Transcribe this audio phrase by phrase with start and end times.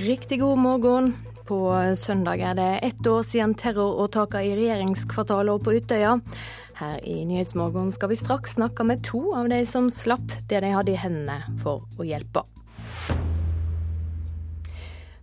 [0.00, 1.16] Riktig god morgen.
[1.46, 6.14] På søndag er det ett år siden terroråtakene i regjeringskvartalet og på Utøya.
[6.78, 10.70] Her i Nyhetsmorgen skal vi straks snakke med to av de som slapp det de
[10.72, 12.46] hadde i hendene for å hjelpe.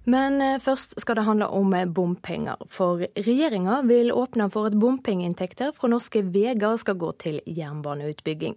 [0.06, 2.62] Men eh, først skal det handle om bompenger.
[2.70, 8.54] For regjeringa vil åpne for at bompengeinntekter fra norske veier skal gå til jernbaneutbygging.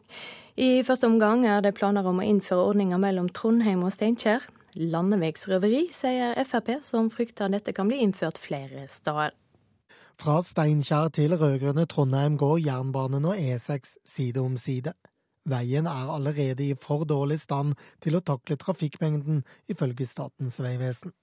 [0.60, 4.45] I første omgang er det planer om å innføre ordninger mellom Trondheim og Steinkjer.
[4.79, 9.34] Landevegsrøveri, sier Frp, som frykter dette kan bli innført flere steder.
[10.20, 14.93] Fra Steinkjer til rød-grønne Trondheim går jernbanen og E6 side om side.
[15.48, 17.73] Veien er allerede i for dårlig stand
[18.05, 21.15] til å takle trafikkmengden, ifølge Statens vegvesen.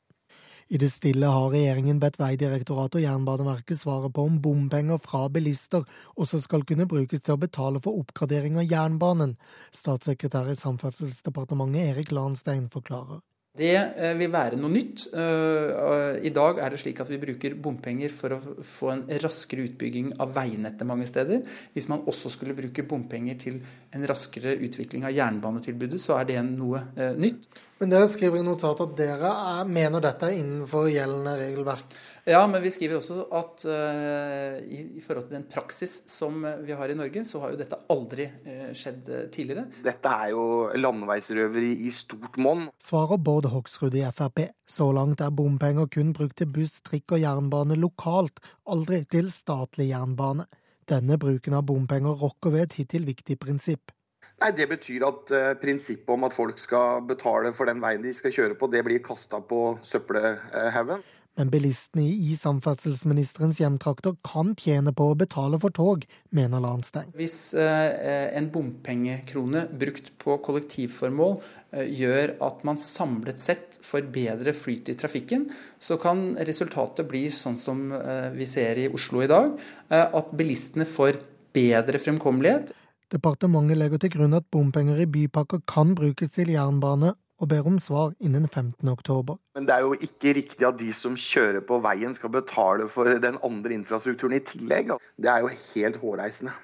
[0.68, 5.86] I det stille har regjeringen bedt Vegdirektoratet og Jernbaneverket svare på om bompenger fra bilister
[6.20, 9.38] også skal kunne brukes til å betale for oppgradering av jernbanen.
[9.72, 13.22] Statssekretær i Samferdselsdepartementet Erik Lahnstein forklarer.
[13.58, 15.08] Det eh, vil være noe nytt.
[15.18, 19.66] Eh, I dag er det slik at vi bruker bompenger for å få en raskere
[19.66, 21.42] utbygging av veinettet mange steder.
[21.74, 23.62] Hvis man også skulle bruke bompenger til
[23.96, 27.50] en raskere utvikling av jernbanetilbudet, så er det noe eh, nytt.
[27.78, 31.98] Men dere skriver i notatet at dere er, mener dette er innenfor gjeldende regelverk?
[32.28, 36.76] Ja, men vi skriver også at uh, i, i, forhold til den praksis som vi
[36.76, 39.64] har i Norge, så har jo dette aldri uh, skjedd tidligere.
[39.86, 40.44] Dette er jo
[40.76, 42.68] landeveisrøveri i stort monn.
[42.84, 44.50] Svarer Bård Hoksrud i Frp.
[44.68, 49.94] Så langt er bompenger kun brukt til buss, trikk og jernbane lokalt, aldri til statlig
[49.94, 50.50] jernbane.
[50.88, 53.96] Denne bruken av bompenger rokker ved et hittil viktig prinsipp.
[54.38, 58.12] Nei, Det betyr at uh, prinsippet om at folk skal betale for den veien de
[58.14, 61.02] skal kjøre på, det blir kasta på søppelhaugen.
[61.38, 67.12] Men bilistene i samferdselsministerens hjemtrakter kan tjene på å betale for tog, mener Lahnstein.
[67.18, 71.38] Hvis eh, en bompengekrone brukt på kollektivformål
[71.78, 75.46] eh, gjør at man samlet sett får bedre flyt i trafikken,
[75.78, 79.54] så kan resultatet bli sånn som eh, vi ser i Oslo i dag,
[79.88, 81.22] at bilistene får
[81.56, 82.74] bedre fremkommelighet.
[83.14, 87.78] Departementet legger til grunn at bompenger i bypakker kan brukes til jernbane og ber om
[87.82, 88.88] svar innen 15.
[88.90, 89.38] oktober.
[89.56, 93.10] Men det er jo ikke riktig at de som kjører på veien skal betale for
[93.22, 94.96] den andre infrastrukturen i tillegg.
[95.18, 96.56] Det er jo helt hårreisende.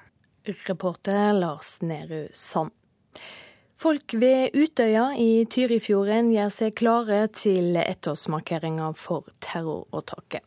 [0.67, 2.73] Reporter Lars Nehru Sand.
[3.83, 10.45] Folk ved Utøya i Tyrifjorden gjør seg klare til ettårsmarkeringa for terroråtaket.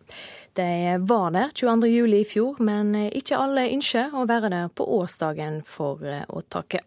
[0.56, 5.60] De var der 22.07 i fjor, men ikke alle ønsker å være der på årsdagen
[5.68, 6.00] for
[6.32, 6.86] åtaket.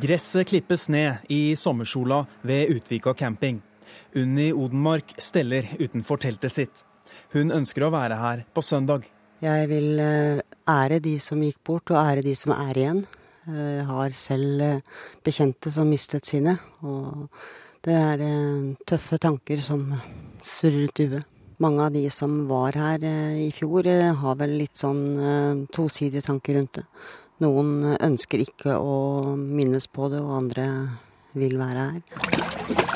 [0.00, 3.60] Gresset klippes ned i sommersola ved Utvika camping.
[4.16, 6.84] Unni Odenmark steller utenfor teltet sitt.
[7.34, 9.04] Hun ønsker å være her på søndag.
[9.44, 10.40] Jeg vil eh,
[10.72, 13.02] ære de som gikk bort, og ære de som er igjen.
[13.44, 16.56] Jeg har selv eh, bekjente som mistet sine.
[16.80, 17.28] Og
[17.84, 19.84] det er eh, tøffe tanker som
[20.40, 21.28] surrer i huet.
[21.60, 23.02] Mange av de som var her
[23.36, 23.84] i fjor,
[24.16, 26.86] har vel litt sånn tosidige tanker rundt det.
[27.40, 30.66] Noen ønsker ikke å minnes på det, og andre
[31.32, 32.88] vil være her.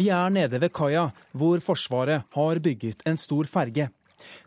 [0.00, 3.90] Vi er nede ved kaia, hvor Forsvaret har bygget en stor ferge.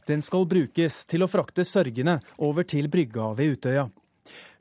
[0.10, 3.86] Den skal brukes til å frakte sørgende over til brygga ved Utøya.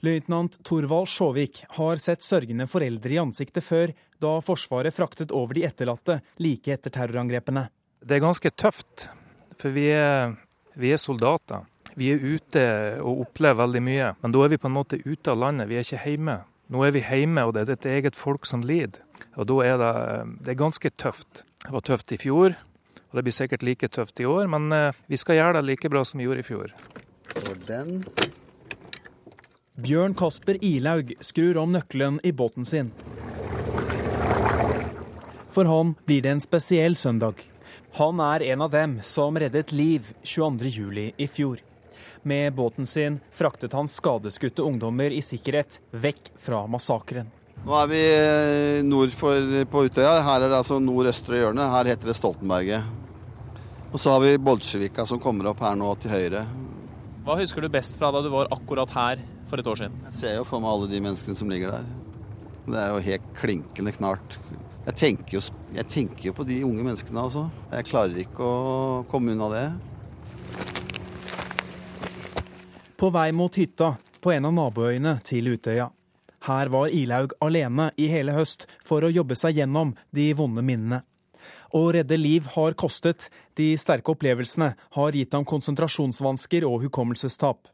[0.05, 5.65] Løytnant Torvald Sjåvik har sett sørgende foreldre i ansiktet før, da Forsvaret fraktet over de
[5.65, 7.69] etterlatte like etter terrorangrepene.
[8.03, 9.09] Det er ganske tøft,
[9.57, 10.35] for vi er,
[10.77, 11.65] vi er soldater.
[11.99, 12.65] Vi er ute
[13.03, 15.79] og opplever veldig mye, men da er vi på en måte ute av landet, vi
[15.79, 16.39] er ikke hjemme.
[16.73, 19.03] Nå er vi hjemme, og det er et eget folk som lider.
[19.37, 19.95] Og da er det,
[20.47, 21.45] det er ganske tøft.
[21.63, 22.57] Det var tøft i fjor,
[23.13, 25.91] og det blir sikkert like tøft i år, men eh, vi skal gjøre det like
[25.93, 26.73] bra som vi gjorde i fjor.
[27.43, 27.99] Og den.
[29.83, 32.93] Bjørn Kasper Ilaug skrur om nøkkelen i båten sin.
[35.53, 37.45] For han blir det en spesiell søndag.
[37.99, 41.13] Han er en av dem som reddet liv 22.07.
[41.21, 41.61] i fjor.
[42.23, 47.31] Med båten sin fraktet han skadeskutte ungdommer i sikkerhet vekk fra massakren.
[47.63, 50.21] Nå er vi eh, nord for, på Utøya.
[50.23, 51.67] Her er det altså nordøstre hjørne.
[51.75, 52.87] Her heter det Stoltenberget.
[53.93, 56.47] Og så har vi Bolsjevika som kommer opp her nå til høyre.
[57.27, 59.99] Hva husker du best fra da du var akkurat her for et år siden?
[60.09, 61.87] Jeg ser jo for meg alle de menneskene som ligger der.
[62.71, 64.39] Det er jo helt klinkende knart.
[64.87, 65.43] Jeg tenker jo,
[65.75, 67.49] jeg tenker jo på de unge menneskene, altså.
[67.71, 69.67] Jeg klarer ikke å komme unna det.
[73.03, 75.89] På vei mot hytta på en av naboøyene til Utøya.
[76.47, 81.01] Her var Ilaug alene i hele høst for å jobbe seg gjennom de vonde minnene.
[81.75, 83.27] Å redde liv har kostet,
[83.59, 87.67] de sterke opplevelsene har gitt ham konsentrasjonsvansker og hukommelsestap.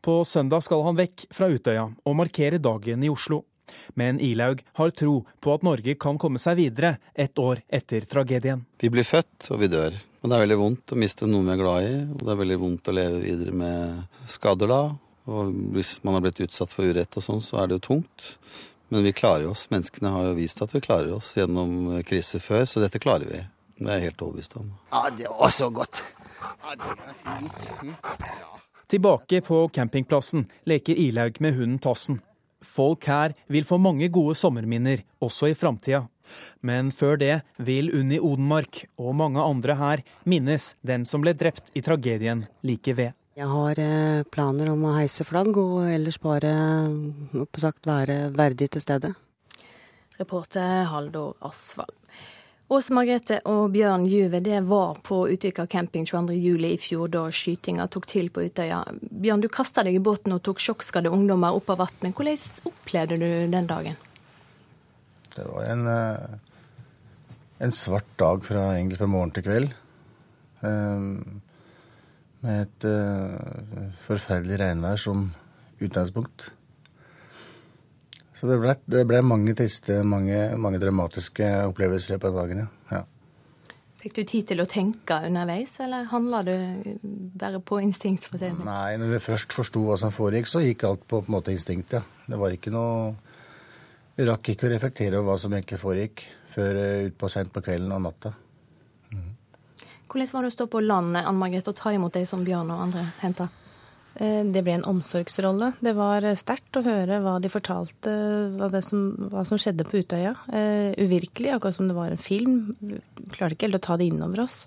[0.00, 3.42] På søndag skal han vekk fra Utøya og markere dagen i Oslo.
[3.92, 8.64] Men Ilaug har tro på at Norge kan komme seg videre et år etter tragedien.
[8.80, 10.00] Vi blir født, og vi dør.
[10.22, 12.42] Og det er veldig vondt å miste noen vi er glad i, og det er
[12.44, 14.82] veldig vondt å leve videre med skader da.
[15.32, 18.28] Og hvis man har blitt utsatt for urett og sånn, så er det jo tungt.
[18.92, 19.66] Men vi klarer oss.
[19.72, 23.42] Menneskene har jo vist at vi klarer oss gjennom kriser før, så dette klarer vi.
[23.82, 24.70] Det er jeg helt overbevist om.
[24.92, 26.02] Ja, det var så godt.
[26.38, 27.70] Ja, det er fint.
[28.92, 32.20] Tilbake på campingplassen leker Ilaug med hunden Tassen.
[32.62, 36.04] Folk her vil få mange gode sommerminner også i framtida.
[36.60, 41.72] Men før det vil Unni Odenmark og mange andre her minnes den som ble drept
[41.74, 43.18] i tragedien like ved.
[43.32, 46.52] Jeg har eh, planer om å heise flagg, og ellers bare
[47.56, 49.14] sagt, være verdig til stede.
[50.20, 51.96] Reporter Haldor Asvald.
[52.72, 56.68] Åse Margrethe og Bjørn Juve det var på Utvika camping 22.07.
[56.68, 58.78] i fjor, da skytinga tok til på Utøya.
[59.00, 62.14] Bjørn, du kasta deg i båten og tok sjokkskadde ungdommer opp av vannet.
[62.16, 63.98] Hvordan opplevde du den dagen?
[65.36, 66.38] Det var en, eh,
[67.58, 69.72] en svart dag fra, egentlig fra morgen til kveld.
[70.62, 71.40] Um,
[72.42, 75.28] med et uh, forferdelig regnvær som
[75.82, 76.50] utgangspunkt.
[78.34, 83.02] Så det ble, det ble mange triste, mange, mange, dramatiske opplevelser på dagen, ja.
[84.02, 86.56] Fikk du tid til å tenke underveis, eller handla det
[87.38, 88.26] bare på instinkt?
[88.26, 88.64] for å si det?
[88.66, 91.54] Nei, når vi først forsto hva som foregikk, så gikk alt på, på en måte
[91.54, 92.02] instinkt, ja.
[92.26, 93.14] Det var ikke noe
[94.18, 97.94] rakk ikke å reflektere over hva som egentlig foregikk, før uh, utpå sent på kvelden
[97.96, 98.34] og natta.
[100.12, 102.70] Hvordan var det å stå på land Anne Margrethe, og ta imot deg som Bjørn
[102.74, 103.48] og andre henta?
[104.20, 105.70] Eh, det ble en omsorgsrolle.
[105.80, 108.12] Det var eh, sterkt å høre hva de fortalte,
[108.58, 110.34] hva, som, hva som, skjedde på Utøya.
[110.52, 112.58] Uh, uvirkelig, akkurat som det var en film.
[112.82, 113.00] Vi
[113.32, 114.66] klarte ikke helt å ta det innover oss.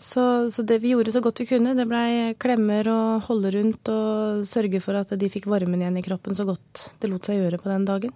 [0.00, 3.92] Så, så, det vi gjorde så godt vi kunne, det blei klemmer og holde rundt
[3.92, 7.38] og sørge for at de fikk varmen igjen i kroppen så godt det lot seg
[7.38, 8.14] gjøre på den dagen.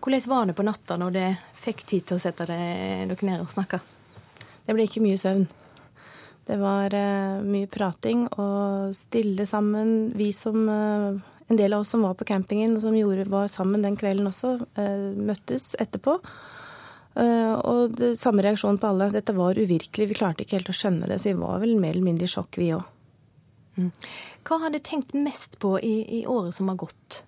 [0.00, 3.50] Hvordan var det på natta når dere fikk tid til å sette dere ned og
[3.52, 3.80] snakke?
[4.64, 5.44] Det ble ikke mye søvn.
[6.48, 10.10] Det var uh, mye prating og stille sammen.
[10.16, 11.20] Vi som uh,
[11.50, 14.28] En del av oss som var på campingen og som gjorde, var sammen den kvelden
[14.30, 16.14] også, uh, møttes etterpå.
[17.20, 19.08] og det, samme reaksjon på alle.
[19.10, 20.06] Dette var uvirkelig.
[20.12, 22.30] Vi klarte ikke helt å skjønne det, så vi var vel mer eller mindre i
[22.30, 22.86] sjokk, vi òg.
[23.74, 23.90] Mm.
[24.46, 27.24] Hva har du tenkt mest på i, i året som har gått?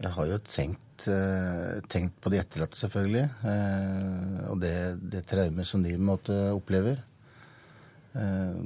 [0.00, 3.24] Jeg har jo tenkt Eh, tenkt på de etterlatte, selvfølgelig.
[3.46, 4.74] Eh, og det,
[5.12, 7.00] det traumet som de måtte opplever.
[8.18, 8.60] Eh,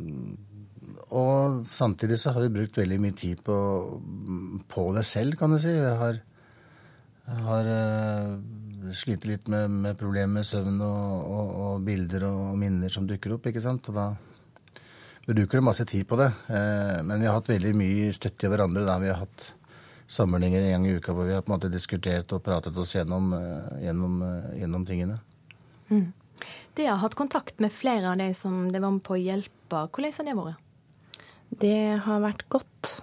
[1.14, 3.56] og samtidig så har vi brukt veldig mye tid på,
[4.70, 5.74] på det selv, kan du si.
[5.76, 6.20] Jeg har,
[7.28, 7.72] jeg har
[8.94, 13.36] slitt litt med, med problemer med søvn og, og, og, bilder og minner som dukker
[13.36, 13.90] opp, ikke sant.
[13.92, 14.08] Og da
[15.28, 16.32] bruker du masse tid på det.
[16.50, 19.46] Men vi har hatt veldig mye støtte i hverandre da vi har hatt
[20.14, 22.94] samlinger en gang i uka hvor vi har på en måte diskutert og pratet oss
[22.94, 25.18] gjennom, eh, gjennom, eh, gjennom tingene.
[25.90, 26.12] Mm.
[26.74, 29.88] De har hatt kontakt med flere av de som det var med på å hjelpe.
[29.90, 30.56] Hvordan har det vært?
[31.64, 33.00] Det har vært godt.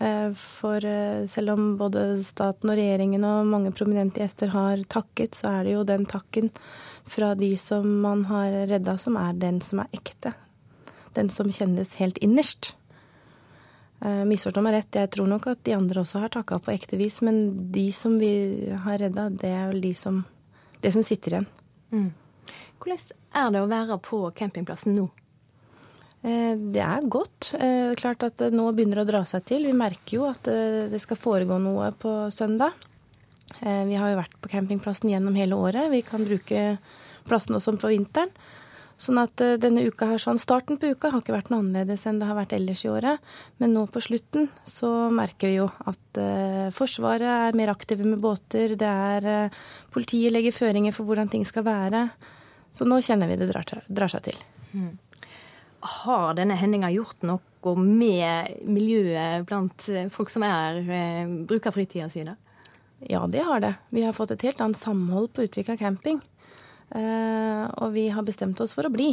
[0.00, 0.80] Eh, for
[1.28, 5.74] selv om både staten og regjeringen og mange prominente gjester har takket, så er det
[5.74, 6.50] jo den takken
[7.04, 10.34] fra de som man har redda, som er den som er ekte.
[11.14, 12.74] Den som kjennes helt innerst.
[14.00, 16.96] Uh, Misforstå meg rett, jeg tror nok at de andre også har takka på ekte
[16.96, 18.32] vis, men de som vi
[18.84, 20.22] har redda, det er vel de som,
[20.80, 21.48] det som sitter igjen.
[21.92, 22.06] Mm.
[22.80, 23.02] Hvordan
[23.42, 25.08] er det å være på campingplassen nå?
[26.24, 27.52] Uh, det er godt.
[27.60, 29.68] Uh, klart at nå begynner det å dra seg til.
[29.68, 32.88] Vi merker jo at det skal foregå noe på søndag.
[33.60, 35.90] Vi har jo vært på campingplassen gjennom hele året.
[35.90, 36.78] Vi kan bruke
[37.26, 38.30] plassen også på vinteren.
[39.00, 42.04] Sånn at uh, denne uka her, sånn, Starten på uka har ikke vært noe annerledes
[42.08, 43.22] enn det har vært ellers i året.
[43.62, 48.20] Men nå på slutten så merker vi jo at eh, Forsvaret er mer aktive med
[48.20, 48.76] båter.
[48.80, 49.60] Det er eh,
[49.94, 52.08] Politiet legger føringer for hvordan ting skal være.
[52.76, 54.42] Så nå kjenner vi det drar, drar seg til.
[54.76, 54.92] Mm.
[56.04, 60.78] Har denne hendinga gjort noe med miljøet blant folk som er,
[61.48, 62.22] bruker fritida si?
[63.08, 63.74] Ja, det har det.
[63.88, 66.20] Vi har fått et helt annet samhold på Utvika camping.
[66.90, 69.12] Eh, og vi har bestemt oss for å bli.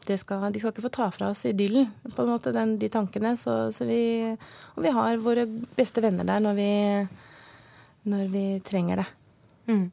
[0.00, 3.36] Skal, de skal ikke få ta fra oss idyllen, på en måte, den, de tankene.
[3.38, 4.00] Så, så vi,
[4.74, 5.46] og vi har våre
[5.76, 6.70] beste venner der når vi,
[8.10, 9.08] når vi trenger det.
[9.70, 9.88] Mm.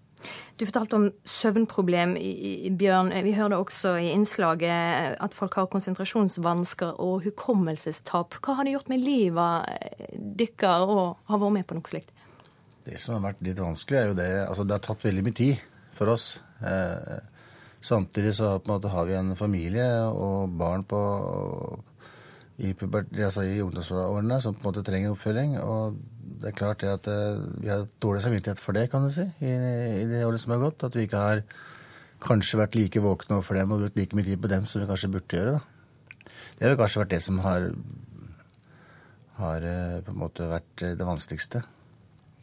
[0.57, 2.31] Du fortalte om søvnproblem, i,
[2.65, 3.11] i, Bjørn.
[3.25, 8.39] Vi hørte også i innslaget at folk har konsentrasjonsvansker og hukommelsestap.
[8.41, 12.13] Hva har det gjort med livet deres og har vært med på noe slikt?
[12.87, 15.37] Det som har vært litt vanskelig, er jo det Altså, det har tatt veldig mye
[15.37, 16.37] tid for oss.
[16.61, 17.19] Eh,
[17.81, 21.01] samtidig så måte, har vi en familie og barn på
[22.57, 25.57] i, altså i ungdomsårene som på en måte trenger oppfølging.
[25.61, 25.97] Og
[26.41, 29.25] det er klart det at eh, vi har dårlig samvittighet for det, kan du si,
[29.41, 29.53] i,
[30.01, 30.85] i det året som har gått.
[30.87, 31.43] At vi ikke har
[32.23, 34.89] kanskje vært like våkne overfor dem og brukt like mye tid på dem som vi
[34.89, 35.57] kanskje burde gjøre.
[35.57, 36.33] da.
[36.57, 37.69] Det har kanskje vært det som har,
[39.37, 41.61] har eh, på en måte vært det vanskeligste.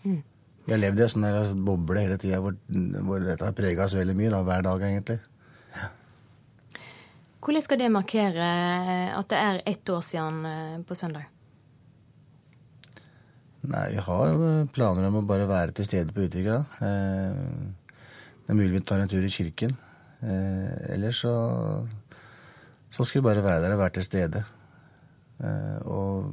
[0.05, 0.23] Mm.
[0.65, 2.57] Vi har levd i en sånn boble hele tida hvor,
[3.05, 5.19] hvor, dette har prega oss veldig mye, da, hver dag egentlig.
[7.45, 8.45] Hvordan skal det markere
[9.13, 11.29] at det er ett år siden eh, på søndag?
[13.69, 14.39] Nei, vi har
[14.73, 16.63] planer om å bare være til stede på Utvika.
[16.81, 17.45] Eh,
[18.45, 19.77] det er mulig vi tar en tur i kirken.
[20.25, 21.35] Eh, ellers så,
[22.89, 24.45] så skal vi bare være der og være til stede.
[25.91, 26.33] Og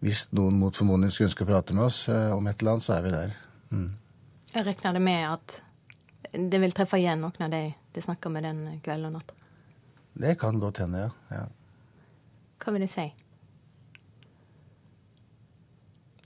[0.00, 2.96] hvis noen mot formodning skulle ønske å prate med oss om et eller annet, så
[2.96, 3.34] er vi der.
[3.70, 3.90] Mm.
[4.54, 5.60] Jeg regner det med at
[6.50, 9.34] det vil treffe igjen noen av de de snakker med den kvelden og natta?
[10.20, 11.10] Det kan godt hende, ja.
[11.34, 11.44] ja.
[12.60, 13.06] Hva vil det si?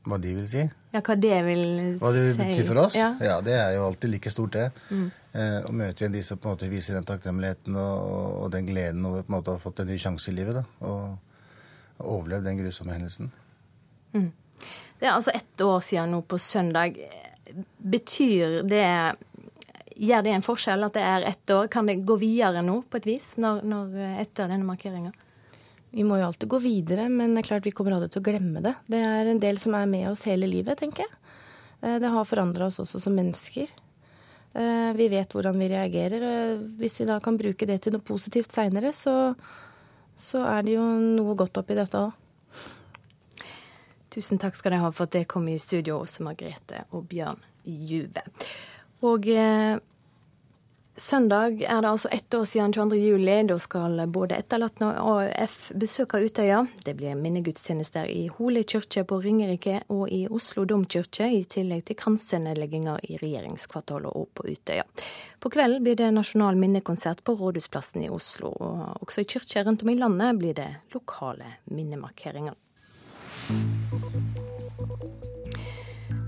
[0.05, 0.65] Hva de vil si?
[0.93, 1.93] Ja, hva det vil si.
[2.03, 2.97] Hva det vil bety for oss?
[2.99, 3.15] Ja.
[3.23, 3.39] ja.
[3.45, 4.67] det er jo alltid like stort, det.
[4.91, 5.07] Mm.
[5.33, 8.11] Eh, å møte igjen de som på en måte viser den takknemligheten og,
[8.43, 10.61] og, den gleden over på en måte å ha fått en ny sjanse i livet.
[10.61, 11.41] da, Og,
[12.03, 13.33] og overlevd den grusomme hendelsen.
[14.15, 14.31] Mm.
[14.99, 16.99] Det er altså ett år siden nå på søndag.
[17.79, 18.89] Betyr det
[19.95, 21.69] Gjør det en forskjell at det er ett år?
[21.71, 23.93] Kan det gå videre nå på et vis når, når
[24.25, 25.13] etter denne markeringa?
[25.95, 28.27] Vi må jo alltid gå videre, men det er klart vi kommer aldri til å
[28.27, 28.73] glemme det.
[28.91, 31.13] Det er en del som er med oss hele livet, tenker jeg.
[31.85, 33.71] Eh, det har forandra oss også som mennesker.
[34.55, 36.27] Eh, vi vet hvordan vi reagerer.
[36.27, 39.35] og Hvis vi da kan bruke det til noe positivt seinere, så,
[40.19, 40.89] så, er det jo
[41.21, 42.11] noe godt oppi dette òg.
[44.15, 47.41] Tusen takk skal dere ha for at dere kom i studio, også Margrethe og Bjørn
[47.65, 48.23] Juve.
[49.05, 49.81] Og eh,
[50.97, 53.01] søndag er det altså ett år siden 22.
[53.01, 53.35] juli.
[53.49, 56.63] Da skal både etterlatte og AUF besøke Utøya.
[56.87, 61.99] Det blir minnegudstjenester i Hole kirke på Ringerike og i Oslo domkirke, i tillegg til
[61.99, 64.87] kransenedlegginger i regjeringskvartalet og på Utøya.
[65.43, 68.55] På kvelden blir det nasjonal minnekonsert på Rådhusplassen i Oslo.
[68.55, 72.55] Og også i kirker rundt om i landet blir det lokale minnemarkeringer.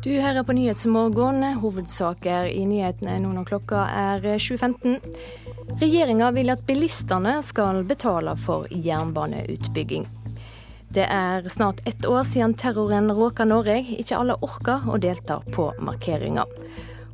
[0.06, 1.42] Du hører på Nyhetsmorgen.
[1.58, 5.00] Hovedsaker i nyhetene nå når klokka er 7.15.
[5.80, 10.06] Regjeringa vil at bilistene skal betale for jernbaneutbygging.
[10.94, 13.80] Det er snart ett år siden terroren råka Norge.
[13.98, 16.46] Ikke alle orker å delta på markeringa.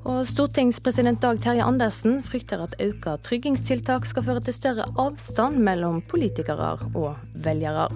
[0.05, 6.03] Og stortingspresident Dag Terje Andersen frykter at økt tryggingstiltak skal føre til større avstand mellom
[6.13, 7.89] politikere og velgere.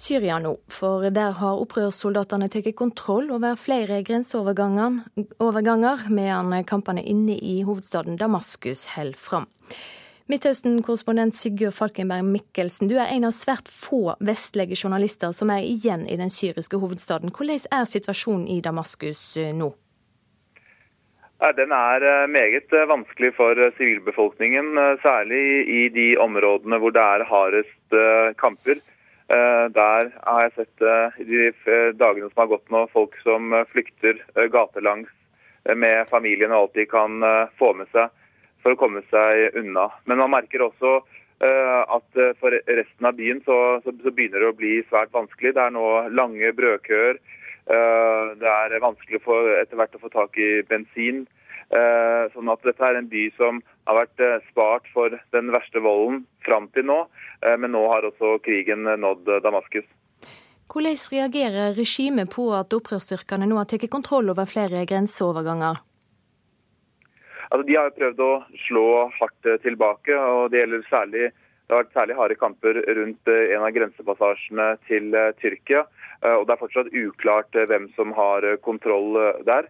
[0.00, 7.58] Syria nå, for der har opprørssoldatene tatt kontroll over flere grenseoverganger, medan kampene inne i
[7.68, 9.50] hovedstaden Damaskus holder fram.
[10.30, 16.06] Midtøsten-korrespondent Sigurd Falkenberg Mikkelsen, du er en av svært få vestlige journalister som er igjen
[16.06, 17.32] i den syriske hovedstaden.
[17.34, 19.72] Hvordan er situasjonen i Damaskus eh, nå?
[21.58, 27.26] Den er eh, meget eh, vanskelig for sivilbefolkningen, særlig i de områdene hvor det er
[27.26, 27.98] hardest
[28.38, 28.78] kamper.
[29.30, 33.52] Eh, der har jeg sett eh, i de dagene som har gått nå, folk som
[33.54, 34.18] eh, flykter
[34.50, 35.10] gatelangs
[35.76, 37.20] med familien og alt de kan
[37.60, 38.08] få med seg
[38.64, 39.90] for å komme seg unna.
[40.08, 41.02] Men man merker også
[41.44, 45.52] at for resten av byen så, så begynner det å bli svært vanskelig.
[45.56, 45.84] Det er nå
[46.16, 47.20] lange brødkøer.
[48.40, 51.26] Det er vanskelig for, etter hvert å få tak i bensin.
[52.34, 56.24] Sånn at dette er en by som har vært eh, spart for den verste volden
[56.46, 57.04] fram til nå,
[57.46, 59.86] eh, men nå har også krigen nådd Damaskus.
[60.70, 65.78] Hvordan reagerer regimet på at opprørsstyrkene nå har tatt kontroll over flere grenseoverganger?
[67.50, 68.32] Altså, de har prøvd å
[68.68, 68.86] slå
[69.16, 73.74] hardt tilbake, og det gjelder særlig det har vært særlig harde kamper rundt en av
[73.74, 75.84] grensepassasjene til Tyrkia.
[76.26, 79.14] og Det er fortsatt uklart hvem som har kontroll
[79.46, 79.68] der.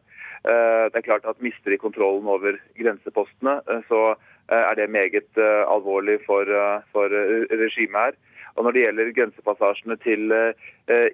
[0.48, 4.14] Eh, det er klart at Mister de kontrollen over grensepostene, eh, så
[4.48, 6.48] eh, er det meget alvorlig for,
[6.92, 7.12] for
[7.52, 8.16] regimet her.
[8.56, 10.32] Og Når det gjelder grensepassasjene til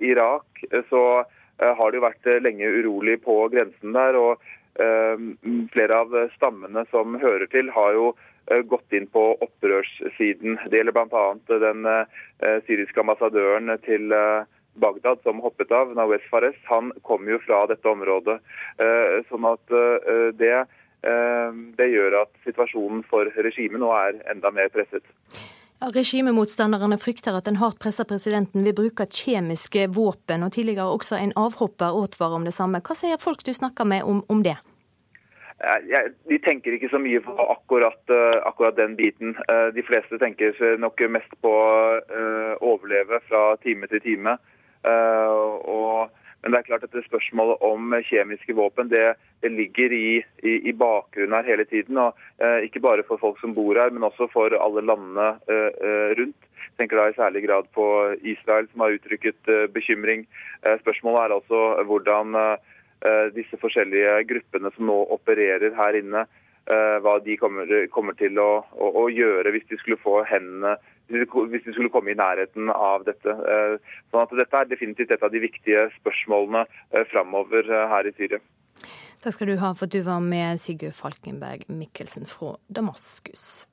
[0.01, 1.03] Irak, så
[1.61, 4.17] har det jo vært lenge urolig på grensen der.
[4.17, 4.41] og
[5.75, 8.07] Flere av stammene som hører til, har jo
[8.73, 10.57] gått inn på opprørssiden.
[10.65, 11.27] Det gjelder bl.a.
[11.61, 11.85] den
[12.65, 14.17] syriske ambassadøren til
[14.77, 18.39] Bagdad som hoppet av, Nawez Fares, han kom jo fra dette området.
[18.79, 20.53] Eh, sånn at eh, det,
[21.09, 25.05] eh, det gjør at situasjonen for regimet nå er enda mer presset.
[25.81, 31.19] Ja, Regimemotstanderne frykter at den hardt pressa presidenten vil bruke kjemiske våpen, og tidligere også
[31.19, 32.81] en avhopper advarer om det samme.
[32.85, 34.59] Hva sier folk du snakker med om, om det?
[35.57, 38.11] de tenker ikke så mye på akkurat,
[38.45, 39.31] akkurat, den biten.
[39.73, 42.27] De fleste tenker nok mest på å
[42.61, 44.35] overleve fra time til time.
[44.87, 46.11] Og
[46.47, 50.53] men det er klart at det spørsmålet om kjemiske våpen det, det ligger i, i,
[50.71, 51.99] i, bakgrunnen her hele tiden.
[51.99, 55.73] og eh, Ikke bare for folk som bor her, men også for alle landene eh,
[55.89, 56.39] eh rundt.
[56.67, 57.87] Jeg tenker da i særlig grad på
[58.23, 60.23] Israel, som har uttrykket eh, bekymring.
[60.63, 66.29] Eh, spørsmålet er altså hvordan eh, disse forskjellige gruppene som nå opererer her inne,
[66.67, 70.73] hva de kommer, kommer til å, å, å, gjøre hvis de skulle få hendene
[71.09, 73.31] hvis de skulle komme i nærheten av dette.
[73.31, 73.79] Eh,
[74.11, 78.15] sånn at Dette er definitivt et av de viktige spørsmålene eh, framover eh, her i
[78.17, 78.43] Syria.
[79.23, 83.67] Takk skal du ha for at du var med, Sigurd Falkenberg Mikkelsen fra Damaskus.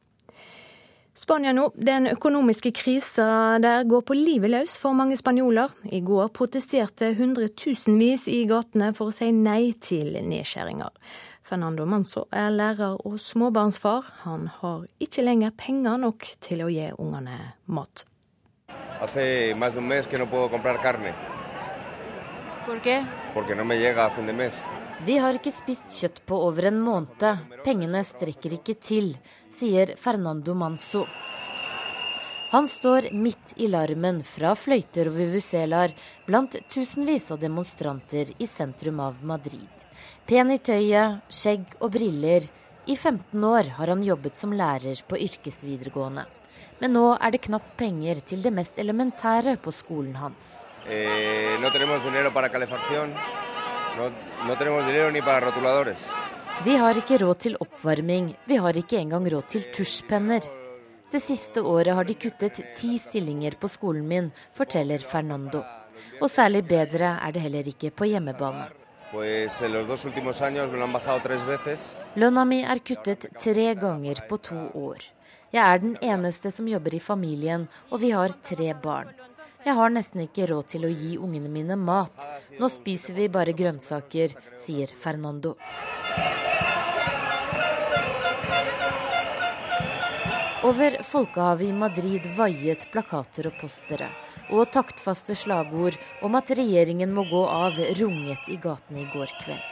[1.14, 1.68] Spania nå.
[1.78, 5.70] Den økonomiske krisa der går på livet løs for mange spanjoler.
[5.86, 10.90] I går protesterte hundretusenvis i gatene for å si nei til nedskjæringer.
[11.44, 14.06] Fernando Manso er lærer og småbarnsfar.
[14.24, 17.36] Han har ikke lenger penger nok til å gi ungene
[17.68, 18.06] mat.
[19.02, 21.14] Hace más de un mes que no puedo comprar carne.
[22.66, 23.06] ¿Por qué?
[23.34, 24.54] Porque no me llega a fin de mes.
[25.06, 27.26] De har ikke spist kjøtt på over en måned.
[27.66, 29.18] Pengene strekker ikke til,
[29.52, 31.04] sier Fernando Manso.
[32.54, 35.96] Han står midt i larmen fra fløyter og vuvuzelaer
[36.28, 39.88] blant tusenvis av demonstranter i sentrum av Madrid.
[40.30, 42.46] Pen i tøyet, skjegg og briller.
[42.86, 46.28] I 15 år har han jobbet som lærer på yrkesvideregående.
[46.78, 50.68] Men nå er det knapt penger til det mest elementære på skolen hans.
[50.86, 51.74] Eh, no
[53.98, 54.10] No,
[54.46, 55.94] no.
[56.64, 60.63] Vi har ikke råd til oppvarming, vi har ikke engang råd til tusjpenner.
[61.14, 65.60] Det siste året har de kuttet ti stillinger på skolen min, forteller Fernando.
[66.18, 68.64] Og særlig bedre er det heller ikke på hjemmebane.
[72.16, 75.06] Lønna mi er kuttet tre ganger på to år.
[75.54, 79.14] Jeg er den eneste som jobber i familien, og vi har tre barn.
[79.64, 82.26] Jeg har nesten ikke råd til å gi ungene mine mat.
[82.58, 85.54] Nå spiser vi bare grønnsaker, sier Fernando.
[90.64, 94.06] Over folkehavet i Madrid vaiet plakater og postere.
[94.48, 99.66] Og taktfaste slagord om at regjeringen må gå av, runget i gatene i går kveld.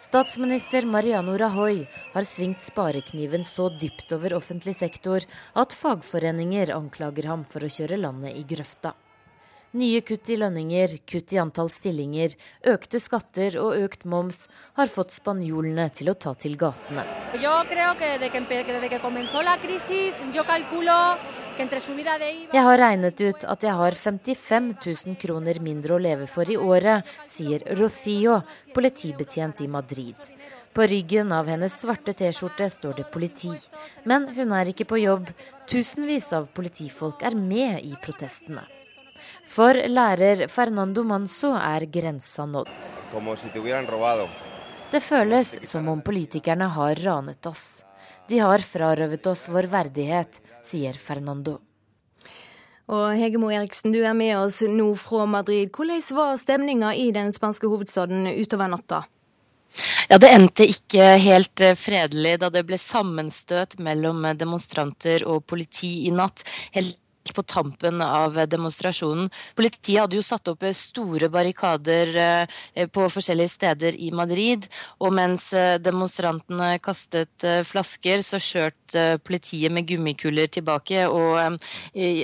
[0.00, 1.82] Statsminister Mariano Rajoy
[2.14, 8.00] har svingt sparekniven så dypt over offentlig sektor at fagforeninger anklager ham for å kjøre
[8.00, 8.96] landet i grøfta.
[9.70, 12.32] Nye kutt i lønninger, kutt i antall stillinger,
[12.66, 17.04] økte skatter og økt moms har fått spanjolene til å ta til gatene.
[22.50, 26.58] Jeg har regnet ut at jeg har 55 000 kroner mindre å leve for i
[26.58, 28.40] året, sier Rocio,
[28.74, 30.18] politibetjent i Madrid.
[30.74, 33.54] På ryggen av hennes svarte T-skjorte står det politi.
[34.02, 35.30] Men hun er ikke på jobb.
[35.70, 38.66] Tusenvis av politifolk er med i protestene.
[39.50, 42.90] For lærer Fernando Manso er grensa nådd.
[44.92, 47.64] Det føles som om politikerne har ranet oss.
[48.30, 51.56] De har frarøvet oss vår verdighet, sier Fernando.
[52.90, 55.74] Og Hegemo Eriksen, du er med oss nå fra Madrid.
[55.74, 59.02] Hvordan var stemninga i den spanske hovedstaden utover natta?
[60.10, 66.08] Ja, Det endte ikke helt eh, fredelig da det ble sammenstøt mellom demonstranter og politi
[66.08, 66.42] i natt.
[66.74, 69.28] Helt på tampen av demonstrasjonen.
[69.56, 74.66] Politiet hadde jo satt opp store barrikader eh, på forskjellige steder i Madrid.
[75.04, 81.04] Og mens eh, demonstrantene kastet eh, flasker, så skjøt politiet med gummikuler tilbake.
[81.06, 81.60] Og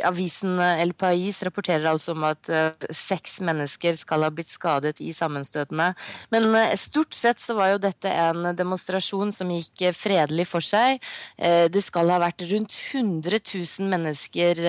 [0.09, 2.51] avisen El Pais rapporterer altså om at
[2.91, 5.93] seks mennesker skal ha blitt skadet i sammenstøtene.
[6.35, 10.99] Men stort sett så var jo dette en demonstrasjon som gikk fredelig for seg.
[11.39, 14.65] Det skal ha vært rundt 100 000 mennesker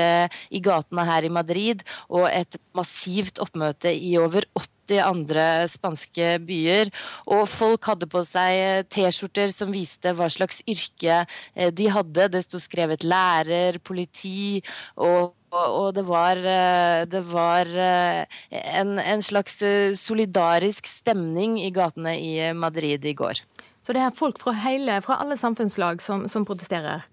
[0.49, 6.91] i gatene her i Madrid, og et massivt oppmøte i over 80 andre spanske byer.
[7.33, 12.29] Og folk hadde på seg T-skjorter som viste hva slags yrke eh, de hadde.
[12.33, 14.61] Det sto skrevet lærer, politi
[14.95, 19.61] og og det var, eh, det var eh, en, en, slags
[19.95, 23.39] solidarisk stemning i gatene i Madrid i går.
[23.79, 27.07] Så det er folk fra, hele, fra alle samfunnslag som, som protesterer?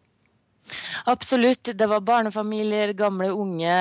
[1.10, 1.70] Absolutt.
[1.76, 3.74] Det var barnefamilier, gamle, unge,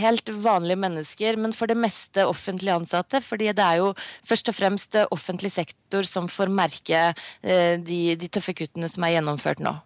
[0.00, 1.38] helt vanlige mennesker.
[1.40, 3.20] Men for det meste offentlig ansatte.
[3.20, 3.94] fordi det er jo
[4.26, 7.00] først og fremst offentlig sektor som får merke
[7.42, 9.76] eh, de, de tøffe kuttene som er gjennomført nå.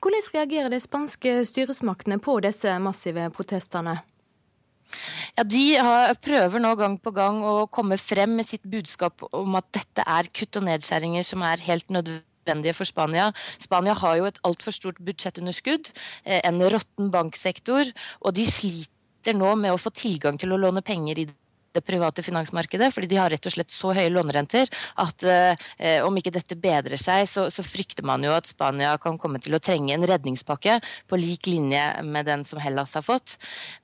[0.00, 3.98] Hvordan reagerer de spanske styresmaktene på disse massive protestene?
[5.36, 9.58] Ja, De har, prøver nå gang på gang å komme frem med sitt budskap om
[9.60, 13.32] at dette er kutt og nedskjæringer som er helt nødvendig nødvendige for Spania.
[13.60, 15.92] Spania har jo et altfor stort budsjettunderskudd,
[16.24, 17.84] eh, en råtten banksektor,
[18.20, 21.34] og de sliter nå med å få tilgang til å låne penger i det
[21.78, 26.16] det private finansmarkedet, fordi de har rett og slett så høye lånerenter at eh, om
[26.18, 29.62] ikke dette bedrer seg, så, så, frykter man jo at Spania kan komme til å
[29.62, 33.36] trenge en redningspakke på lik linje med den som Hellas har fått.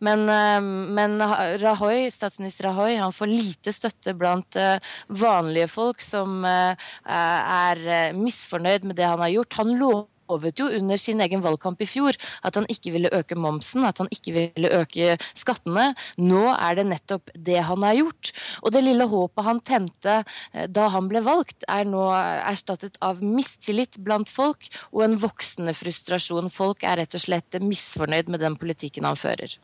[0.04, 1.18] Men, eh, men
[1.62, 4.78] Rahoy, statsminister Rahoy han får lite støtte blant eh,
[5.08, 9.60] vanlige folk som eh, er misfornøyd med det han har gjort.
[9.60, 13.36] Han lover lovet jo under sin egen valgkamp i fjor at han ikke ville øke
[13.38, 15.92] momsen, at han ikke ville øke skattene.
[16.20, 18.32] Nå er det nettopp det han har gjort.
[18.62, 20.16] Og det lille håpet han tente
[20.52, 25.74] eh, da han ble valgt, er nå erstattet av mistillit blant folk og en voksende
[25.76, 26.52] frustrasjon.
[26.52, 29.58] Folk er rett og slett misfornøyd med den politikken han fører.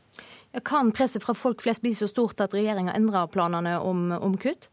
[0.67, 4.69] Kan presset fra folk flest bli så stort at regjeringa endrer planene om, om kutt?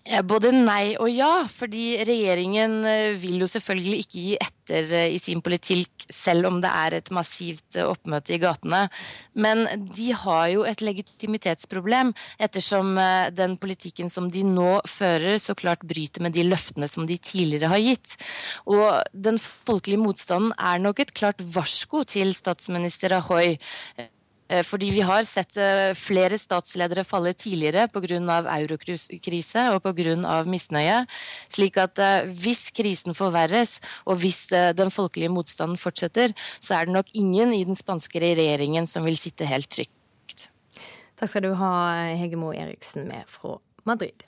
[0.00, 5.18] Både nei og ja, fordi regjeringen eh, vil jo selvfølgelig ikke gi etter eh, i
[5.20, 8.86] sin politikk, selv om det er et massivt eh, oppmøte i gatene.
[9.36, 12.96] Men de har jo et legitimitetsproblem, ettersom
[13.36, 17.68] den politikken som de nå fører, så klart bryter med de løftene som de tidligere
[17.70, 18.16] har gitt.
[18.72, 23.58] Og den folkelige motstanden er nok et klart varsko til statsminister Ahoy
[24.66, 28.40] fordi vi har sett eh, flere statsledere falle tidligere pga.
[28.56, 30.42] eurokrise og pga.
[30.44, 31.06] misnøye.
[31.48, 36.94] Slik at eh, hvis krisen forverres, og hvis den folkelige motstanden fortsetter, så er det
[36.94, 40.48] nok ingen i den spanske regjeringen som vil sitte helt trygt.
[41.20, 41.72] Takk skal du ha,
[42.16, 44.24] Hegemo Eriksen med fra Madrid.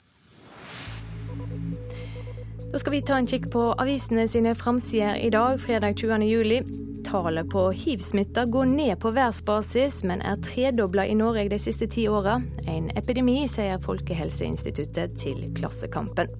[2.71, 6.25] Da skal vi ta en kikk på avisene sine framsider i dag, fredag 20.
[6.29, 6.61] juli.
[7.03, 12.07] Tallet på hiv-smitta går ned på verdensbasis, men er tredobla i Norge de siste ti
[12.09, 12.39] åra.
[12.67, 16.31] En epidemi, sier Folkehelseinstituttet til Klassekampen.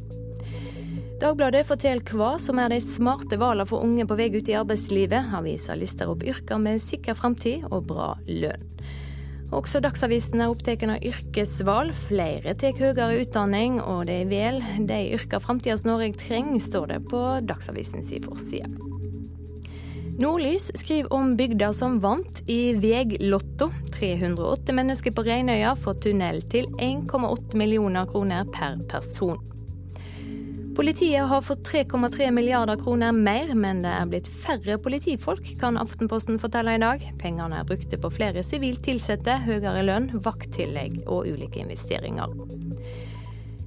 [1.21, 5.31] Dagbladet forteller hva som er de smarte valgene for unge på vei ut i arbeidslivet.
[5.37, 8.65] Avisa lister opp yrker med sikker framtid og bra lønn.
[9.53, 11.93] Også Dagsavisen er opptatt av yrkesvalg.
[12.07, 16.99] Flere tar høyere utdanning, og det er vel de yrkene framtidas Norge trenger, står det
[17.11, 18.92] på Dagsavisens forside.
[20.17, 23.69] Nordlys skriver om bygda som vant i VEG-Lotto.
[23.99, 29.41] 308 mennesker på Reinøya får tunnel til 1,8 millioner kroner per person.
[30.77, 36.37] Politiet har fått 3,3 milliarder kroner mer, men det er blitt færre politifolk, kan Aftenposten
[36.41, 37.05] fortelle i dag.
[37.21, 42.33] Pengene er brukte på flere sivilt ansatte, høyere lønn, vakttillegg og ulike investeringer.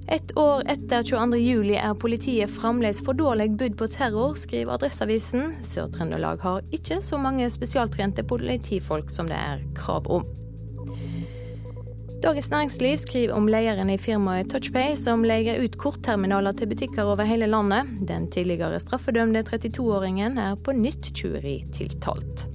[0.06, 5.56] Et år etter 22.07 er politiet fremdeles for dårlig budd på terror, skriver Adresseavisen.
[5.66, 10.26] Sør-Trøndelag har ikke så mange spesialtrente politifolk som det er krav om.
[12.22, 17.26] Dagens Næringsliv skriver om lederen i firmaet Touchpay, som leier ut kortterminaler til butikker over
[17.26, 17.90] hele landet.
[18.08, 22.46] Den tidligere straffedømte 32-åringen er på nytt tjuveri tiltalt.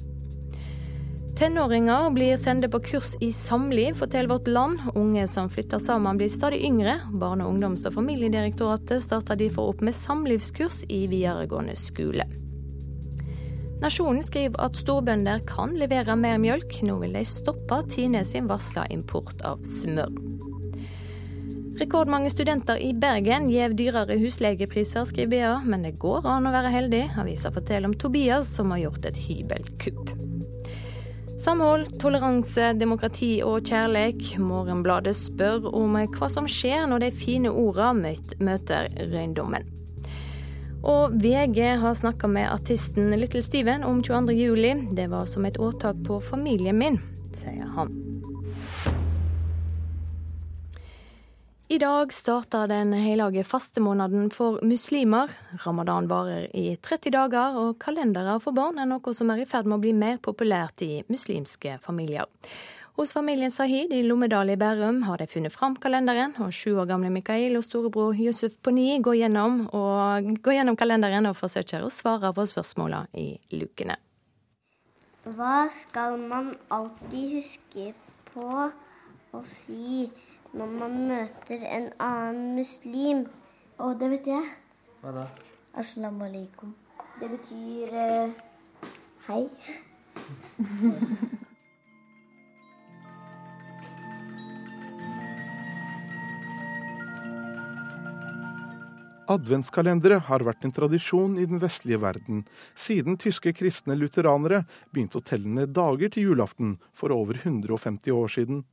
[1.42, 4.80] Tenåringer blir sendt på kurs i samliv, forteller Vårt Land.
[4.96, 7.00] Unge som flytter sammen blir stadig yngre.
[7.14, 12.28] Barne-, ungdoms- og familiedirektoratet starter derfor opp med samlivskurs i videregående skole.
[13.82, 16.78] Nasjonen skriver at storbønder kan levere mer mjølk.
[16.86, 20.14] Nå vil de stoppe Tine sin varsla import av smør.
[21.82, 26.78] Rekordmange studenter i Bergen gjev dyrere huslegepriser, skriver BA, men det går an å være
[26.78, 27.08] heldig.
[27.18, 30.21] Avisa forteller om Tobias som har gjort et hybelkupp.
[31.42, 34.36] Samhold, toleranse, demokrati og kjærleik.
[34.38, 39.66] Morgenbladet spør om hva som skjer når de fine ordene møter røyndommen.
[40.86, 44.94] Og VG har snakka med artisten Little Steven om 22.07.
[44.98, 47.02] Det var som et åtak på familien min,
[47.34, 48.01] sier han.
[51.72, 55.32] I dag starter den hellige fastemåneden for muslimer.
[55.64, 59.70] Ramadan varer i 30 dager, og kalendere for barn er noe som er i ferd
[59.70, 62.28] med å bli mer populært i muslimske familier.
[63.00, 66.90] Hos familien Sahid i Lommedal i Bærum har de funnet fram kalenderen, og sju år
[66.90, 71.86] gamle Mikael og storebror Yusuf på ni går gjennom, og, går gjennom kalenderen og forsøker
[71.88, 73.96] å svare på spørsmåla i lukene.
[75.24, 77.94] Hva skal man alltid huske
[78.34, 78.50] på
[79.32, 80.10] å si
[80.58, 83.26] når man møter en annen muslim?
[83.82, 84.50] Og det vet jeg.
[85.02, 85.28] Hva da?
[85.82, 86.76] Aslamu alaikum.
[87.20, 88.30] Det betyr uh,
[89.30, 89.46] hei.
[99.32, 102.42] Adventskalendere har vært en tradisjon i den vestlige verden
[102.76, 108.34] siden tyske kristne lutheranere begynte å telle ned dager til julaften for over 150 år
[108.34, 108.64] siden.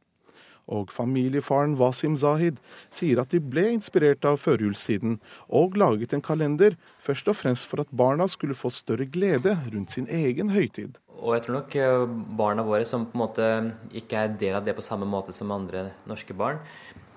[0.68, 2.60] Og familiefaren Wasim Zahid
[2.92, 7.82] sier at de ble inspirert av førjulstiden, og laget en kalender først og fremst for
[7.82, 11.00] at barna skulle få større glede rundt sin egen høytid.
[11.18, 12.04] Og jeg tror nok eh,
[12.38, 13.48] barna våre, som på en måte
[13.98, 16.60] ikke er del av det på samme måte som andre norske barn,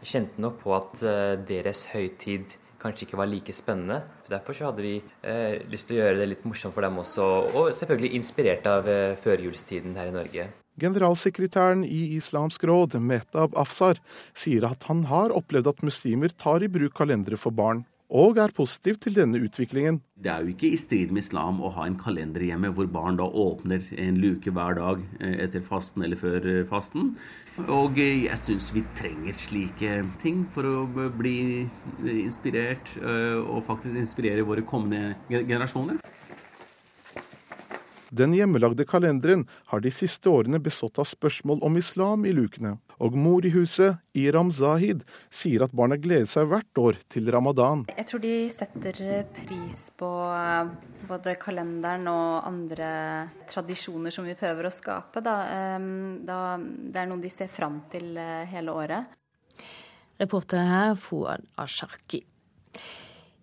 [0.02, 4.02] kjente nok på at eh, deres høytid kanskje ikke var like spennende.
[4.30, 7.28] Derfor så hadde vi eh, lyst til å gjøre det litt morsomt for dem også,
[7.54, 10.48] og selvfølgelig inspirert av eh, førjulstiden her i Norge.
[10.80, 14.00] Generalsekretæren i Islamsk råd, Metab Afsar,
[14.34, 18.52] sier at han har opplevd at muslimer tar i bruk kalendere for barn og er
[18.52, 20.02] positiv til denne utviklingen.
[20.22, 23.18] Det er jo ikke i strid med islam å ha en kalender hjemme hvor barn
[23.18, 27.14] da åpner en luke hver dag eh, etter fasten eller før eh, fasten.
[27.64, 31.64] Og eh, jeg syns vi trenger slike ting for å bli
[32.12, 36.02] inspirert, og faktisk inspirere våre kommende generasjoner.
[38.12, 42.74] Den hjemmelagde kalenderen har de siste årene bestått av spørsmål om islam i lukene.
[43.00, 47.86] Og mor i huset, Iram Zahid, sier at barna gleder seg hvert år til ramadan.
[47.96, 49.00] Jeg tror de setter
[49.38, 50.74] pris på eh,
[51.08, 52.92] både kalenderen og andre
[53.48, 55.24] tradisjoner som vi prøver å skape.
[55.24, 55.38] Da.
[56.28, 59.16] Da det er noe de ser fram til eh, hele året.
[60.20, 62.26] Reporter her, Fouad Asharki.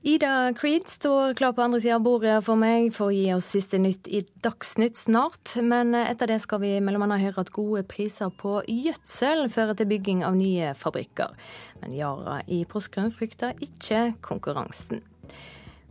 [0.09, 3.51] Ida Creed står klar på andre sida av bordet for meg for å gi oss
[3.53, 5.53] siste nytt i Dagsnytt snart.
[5.61, 10.23] Men etter det skal vi annet høre at gode priser på gjødsel fører til bygging
[10.25, 11.37] av nye fabrikker.
[11.83, 15.05] Men Yara i Porsgrunn frykter ikke konkurransen.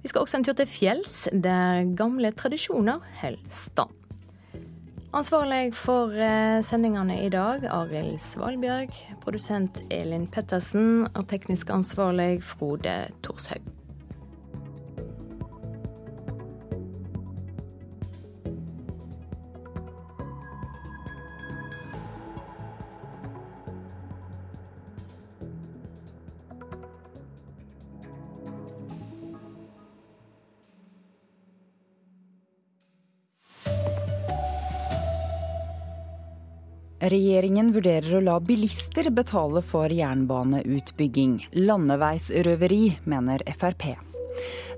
[0.01, 3.93] Vi skal også en tur til fjells, der gamle tradisjoner holder stand.
[5.13, 8.97] Ansvarlig for eh, sendingene i dag, Arild Svalbjørg.
[9.21, 11.05] Produsent Elin Pettersen.
[11.13, 13.76] Og teknisk ansvarlig Frode Thorshaug.
[37.07, 41.37] Regjeringen vurderer å la bilister betale for jernbaneutbygging.
[41.55, 43.93] Landeveisrøveri, mener Frp.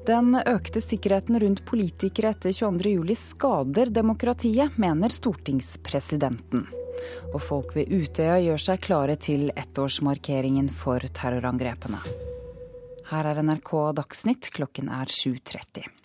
[0.05, 6.67] Den økte sikkerheten rundt politikere etter 22.07 skader demokratiet, mener stortingspresidenten.
[7.33, 12.01] Og folk ved Utøya gjør seg klare til ettårsmarkeringen for terrorangrepene.
[13.09, 15.98] Her er NRK Dagsnytt, klokken er 7.30.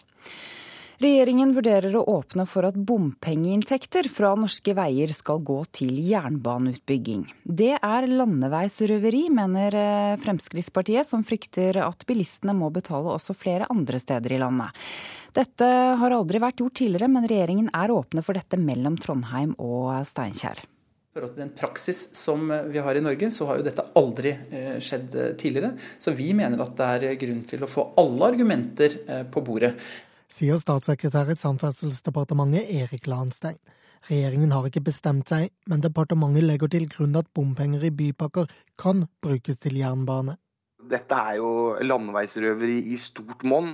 [1.02, 7.24] Regjeringen vurderer å åpne for at bompengeinntekter fra norske veier skal gå til jernbaneutbygging.
[7.42, 13.98] Det er landeveisrøveri, mener eh, Fremskrittspartiet, som frykter at bilistene må betale også flere andre
[13.98, 14.86] steder i landet.
[15.34, 15.66] Dette
[15.98, 20.62] har aldri vært gjort tidligere, men regjeringen er åpne for dette mellom Trondheim og Steinkjer.
[20.62, 24.30] I forhold til den praksis som vi har i Norge, så har jo dette aldri
[24.30, 25.74] eh, skjedd eh, tidligere.
[25.98, 29.00] Så vi mener at det er grunn til å få alle argumenter
[29.34, 29.74] på bordet
[30.34, 33.58] sier statssekretær i Samferdselsdepartementet Erik Lahnstein.
[34.08, 39.06] Regjeringen har ikke bestemt seg, men departementet legger til grunn at bompenger i bypakker kan
[39.24, 40.36] brukes til jernbane.
[40.90, 43.72] Dette er jo landeveisrøveri i stort monn.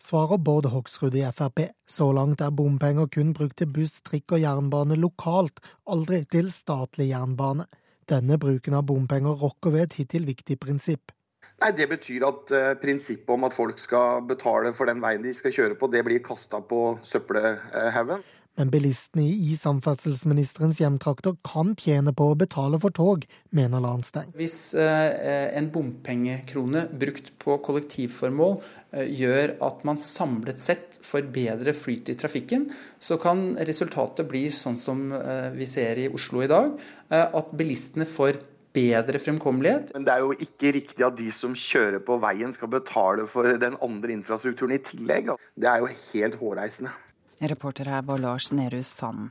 [0.00, 1.66] Svarer Bård Hoksrud i Frp.
[1.86, 7.10] Så langt er bompenger kun brukt til buss, trikk og jernbane lokalt, aldri til statlig
[7.12, 7.68] jernbane.
[8.10, 11.12] Denne bruken av bompenger rokker ved et hittil viktig prinsipp.
[11.60, 15.32] Nei, Det betyr at uh, prinsippet om at folk skal betale for den veien de
[15.36, 18.22] skal kjøre på, det blir kasta på søppelhaugen.
[18.58, 23.22] Men bilistene i samferdselsministerens hjemtrakter kan tjene på å betale for tog,
[23.56, 24.32] mener Lahnstein.
[24.36, 25.12] Hvis uh,
[25.52, 32.16] en bompengekrone brukt på kollektivformål uh, gjør at man samlet sett får bedre flyt i
[32.20, 35.10] trafikken, så kan resultatet bli sånn som
[35.54, 36.72] vi ser i Oslo i dag,
[37.10, 38.40] at bilistene får
[38.76, 39.92] bedre fremkommelighet.
[39.94, 43.48] Men det er jo ikke riktig at de som kjører på veien skal betale for
[43.60, 45.32] den andre infrastrukturen i tillegg.
[45.56, 46.92] Det er jo helt hårreisende.
[47.40, 49.30] Reporter her var Lars Nehru Sand.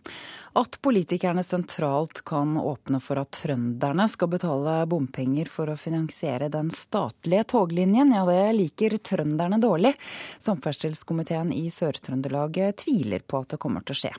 [0.58, 6.72] At politikerne sentralt kan åpne for at trønderne skal betale bompenger for å finansiere den
[6.74, 9.94] statlige toglinjen, ja det liker trønderne dårlig.
[10.42, 14.14] Samferdselskomiteen i Sør-Trøndelag tviler på at det kommer til å skje.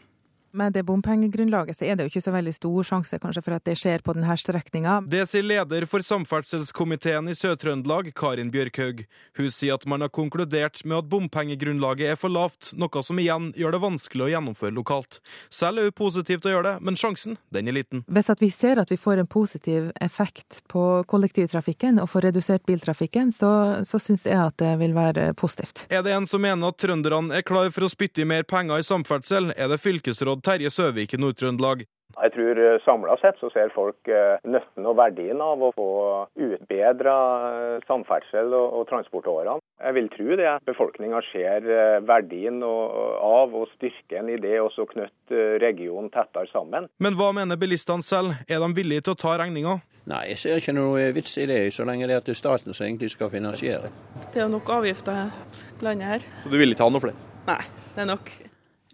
[0.53, 3.65] Med det bompengegrunnlaget så er det jo ikke så veldig stor sjanse kanskje for at
[3.69, 4.97] det skjer på denne strekninga.
[5.07, 9.05] Det sier leder for samferdselskomiteen i Sør-Trøndelag, Karin Bjørkhaug.
[9.39, 13.53] Hun sier at man har konkludert med at bompengegrunnlaget er for lavt, noe som igjen
[13.55, 15.21] gjør det vanskelig å gjennomføre lokalt.
[15.55, 18.03] Selv er hun positiv til å gjøre det, men sjansen den er liten.
[18.11, 23.31] Hvis vi ser at vi får en positiv effekt på kollektivtrafikken og får redusert biltrafikken,
[23.37, 23.53] så,
[23.87, 25.87] så syns jeg at det vil være positivt.
[25.95, 28.83] Er det en som mener at trønderne er klar for å spytte i mer penger
[28.83, 31.87] i samferdsel, er det fylkesråd Terje Søvik i Nord-Trøndelag.
[32.11, 35.91] Jeg tror eh, samla sett så ser folk nøtten nytten og verdien av å få
[36.35, 37.17] utbedra
[37.51, 39.61] eh, samferdsel og, og transportårene.
[39.81, 41.65] Jeg vil tro det at befolkninga ser
[42.05, 46.91] verdien av og styrken i det å knytte regionen tettere sammen.
[47.01, 49.79] Men hva mener bilistene selv, er de villige til å ta regninga?
[50.11, 52.87] Nei, jeg ser ikke noe vits i det, så lenge det er til staten som
[52.87, 53.93] egentlig skal finansiere.
[54.35, 56.31] Det er nok avgifter i landet her.
[56.43, 57.29] Så du vil ikke ha noe flere?
[57.47, 57.61] Nei,
[57.95, 58.33] det er nok.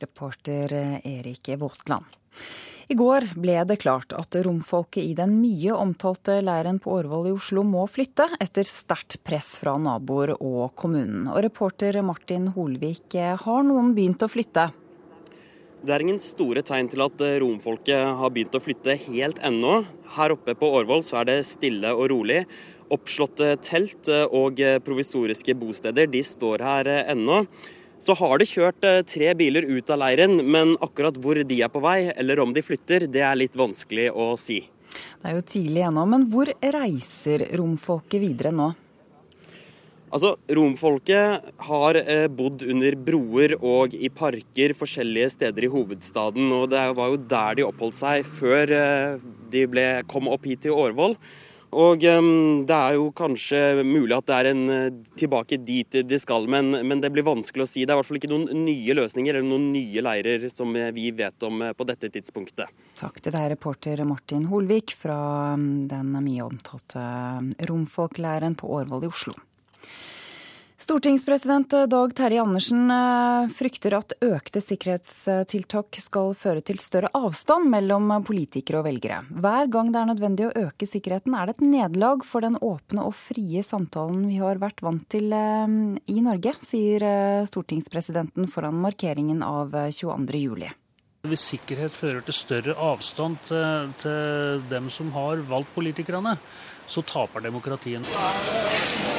[0.00, 2.04] Reporter Erik Våtland.
[2.88, 7.35] I går ble det klart at romfolket i den mye omtalte leiren på Årvoll i
[7.35, 11.24] Oslo må flytte, etter sterkt press fra naboer og kommunen.
[11.32, 14.68] Og reporter Martin Holvik, har noen begynt å flytte?
[15.82, 19.80] Det er ingen store tegn til at romfolket har begynt å flytte helt ennå.
[20.14, 22.44] Her oppe på Årvoll så er det stille og rolig.
[22.94, 27.42] Oppslåtte telt og provisoriske bosteder de står her ennå.
[27.98, 31.72] Så har det kjørt eh, tre biler ut av leiren, men akkurat hvor de er
[31.72, 34.62] på vei, eller om de flytter, det er litt vanskelig å si.
[34.96, 38.74] Det er jo tidlig ennå, men hvor reiser romfolket videre nå?
[40.06, 46.46] Altså, Romfolket har eh, bodd under broer og i parker forskjellige steder i hovedstaden.
[46.54, 49.18] og Det var jo der de oppholdt seg før eh,
[49.50, 51.18] de ble, kom opp hit til Årvoll.
[51.74, 56.18] Og um, Det er jo kanskje mulig at det er en uh, tilbake dit de
[56.22, 57.85] skal, men, men, det blir vanskelig å si.
[57.85, 61.11] Det er i hvert fall ikke noen nye løsninger eller noen nye leirer som vi
[61.16, 62.70] vet om uh, på dette tidspunktet.
[62.96, 65.18] Takk til deg, reporter Martin Holvik fra
[65.57, 67.02] den mye omtalte
[67.68, 69.37] romfolkleiren på Årvoll i Oslo.
[70.77, 78.12] Stortingspresident Dag Terje Andersen eh, frykter at økte sikkerhetstiltak skal føre til større avstand mellom
[78.29, 79.23] politikere og velgere.
[79.33, 83.09] Hver gang det er nødvendig å øke sikkerheten, er det et nederlag for den åpne
[83.09, 85.65] og frie samtalen vi har vært vant til eh,
[86.12, 90.69] i Norge, sier eh, stortingspresidenten foran markeringen av 22.07.
[91.27, 96.37] Hvis sikkerhet fører til større avstand til, til dem som har valgt politikerne,
[96.87, 99.15] så taper demokratiet.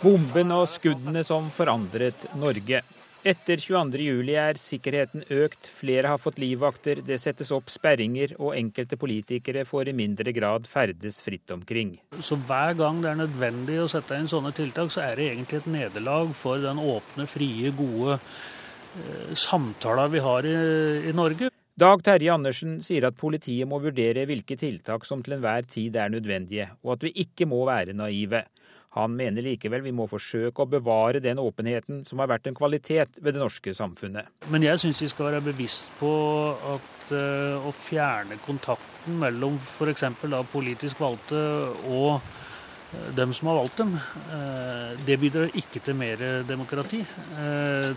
[0.00, 2.80] Bomben og skuddene som forandret Norge.
[3.20, 8.96] Etter 22.07 er sikkerheten økt, flere har fått livvakter, det settes opp sperringer, og enkelte
[8.96, 11.98] politikere får i mindre grad ferdes fritt omkring.
[12.16, 15.60] Så hver gang det er nødvendig å sette inn sånne tiltak, så er det egentlig
[15.60, 20.56] et nederlag for den åpne, frie, gode eh, samtala vi har i,
[21.12, 21.52] i Norge.
[21.80, 26.10] Dag Terje Andersen sier at politiet må vurdere hvilke tiltak som til enhver tid er
[26.12, 28.42] nødvendige, og at vi ikke må være naive.
[28.98, 33.16] Han mener likevel vi må forsøke å bevare den åpenheten som har vært en kvalitet
[33.22, 34.28] ved det norske samfunnet.
[34.52, 36.10] Men jeg syns vi skal være bevisst på
[36.74, 40.04] at uh, å fjerne kontakten mellom f.eks.
[40.52, 41.40] politisk valgte
[41.94, 43.96] og uh, dem som har valgt dem,
[44.34, 47.00] uh, det bidrar ikke til mer demokrati.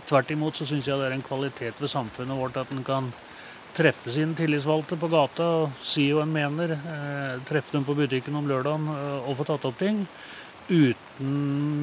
[0.08, 3.12] Tvert imot så syns jeg det er en kvalitet ved samfunnet vårt at en kan
[3.74, 6.76] treffe sine tillitsvalgte på gata og si hva en mener.
[6.76, 10.04] Eh, treffe dem på butikken om lørdagen eh, og få tatt opp ting.
[10.68, 11.34] Uten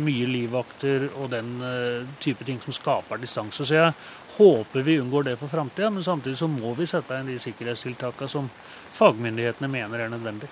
[0.05, 3.67] mye livvakter og den eh, type ting som skaper distanse.
[3.67, 3.93] Så jeg
[4.37, 8.31] håper vi unngår det for framtida, men samtidig så må vi sette inn de sikkerhetstiltakene
[8.31, 8.49] som
[8.95, 10.49] fagmyndighetene mener er nødvendig.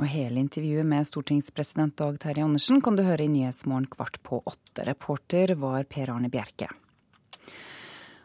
[0.00, 4.40] Og hele intervjuet med stortingspresident Dag Terje Andersen kan du høre i Nyhetsmorgen kvart på
[4.40, 4.86] åtte.
[4.88, 6.70] Reporter var Per Arne Bjerke.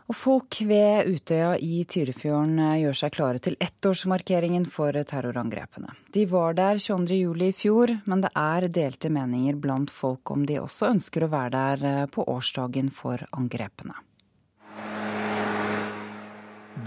[0.08, 5.92] Og folk ved Utøya i Tyrifjorden eh, gjør seg klare til ettårsmarkeringen for terrorangrepene.
[6.16, 10.62] De var der 22.07 i fjor, men det er delte meninger blant folk om de
[10.62, 14.00] også ønsker å være der eh, på årsdagen for angrepene.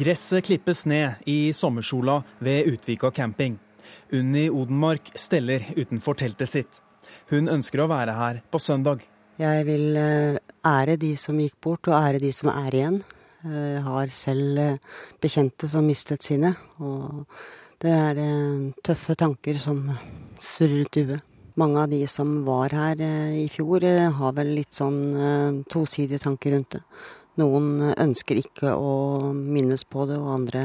[0.00, 3.59] Gresset klippes ned i sommersola ved Utvika camping.
[4.16, 6.80] Unni Odenmark steller utenfor teltet sitt.
[7.28, 9.04] Hun ønsker å være her på søndag.
[9.40, 10.37] Jeg vil eh,
[10.68, 12.98] ære de som gikk bort, og ære de som er igjen.
[13.40, 17.24] Jeg har selv eh, bekjente som mistet sine, og
[17.81, 19.81] det er eh, tøffe tanker som
[20.44, 21.24] surrer ut i huet.
[21.57, 23.00] Mange av de som var her
[23.37, 23.85] i fjor,
[24.16, 26.81] har vel litt sånn tosidige tanker rundt det.
[27.42, 30.62] Noen ønsker ikke å minnes på det, og andre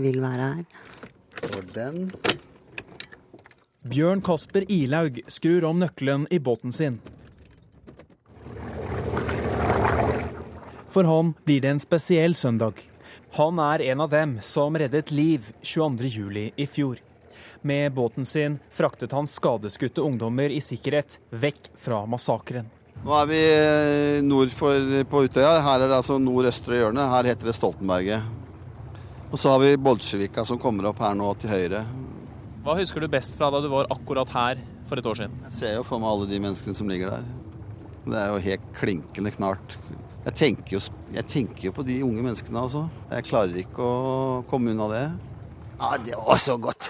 [0.00, 0.64] vil være her.
[1.52, 2.08] Og den
[3.86, 6.98] Bjørn Kasper Ilaug skrur om nøkkelen i båten sin.
[10.96, 12.78] For han blir det en spesiell søndag.
[13.36, 16.52] Han er en av dem som reddet liv 22.07.
[16.56, 17.02] i fjor.
[17.60, 22.70] Med båten sin fraktet han skadeskutte ungdommer i sikkerhet vekk fra massakren.
[23.04, 25.58] Nå er vi eh, nord for, på Utøya.
[25.66, 27.04] Her er det altså nordøstre hjørne.
[27.12, 28.24] Her heter det Stoltenberget.
[29.28, 31.84] Og så har vi Bolsjevika som kommer opp her nå til høyre.
[32.64, 35.36] Hva husker du best fra da du var akkurat her for et år siden?
[35.50, 37.30] Jeg ser jo for meg alle de menneskene som ligger der.
[38.08, 39.76] Det er jo helt klinkende knart
[40.26, 40.80] Jeg tenker, jo,
[41.14, 42.88] jeg tenker jo på de unge menneskene altså.
[43.12, 45.04] Jeg klarer ikke å komme unna det.
[45.78, 46.88] Ja, det var så godt.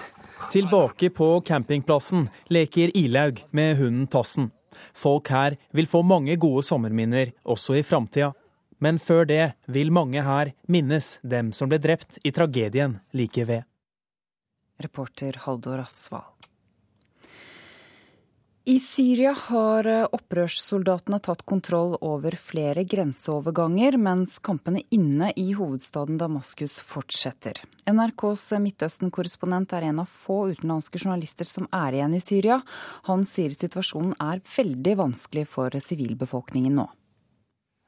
[0.49, 4.49] Tilbake på campingplassen leker Ilaug med hunden Tassen.
[4.97, 8.31] Folk her vil få mange gode sommerminner også i framtida.
[8.81, 13.65] Men før det vil mange her minnes dem som ble drept i tragedien like ved.
[14.81, 16.46] Reporter Haldor Asvald.
[18.67, 26.17] I Syria har eh, opprørssoldatene tatt kontroll over flere grenseoverganger, mens kampene inne i hovedstaden
[26.19, 27.61] Damaskus fortsetter.
[27.87, 32.57] NRKs Midtøsten-korrespondent er en av få utenlandske journalister som er igjen i Syria.
[33.07, 36.89] Han sier situasjonen er veldig vanskelig for sivilbefolkningen nå.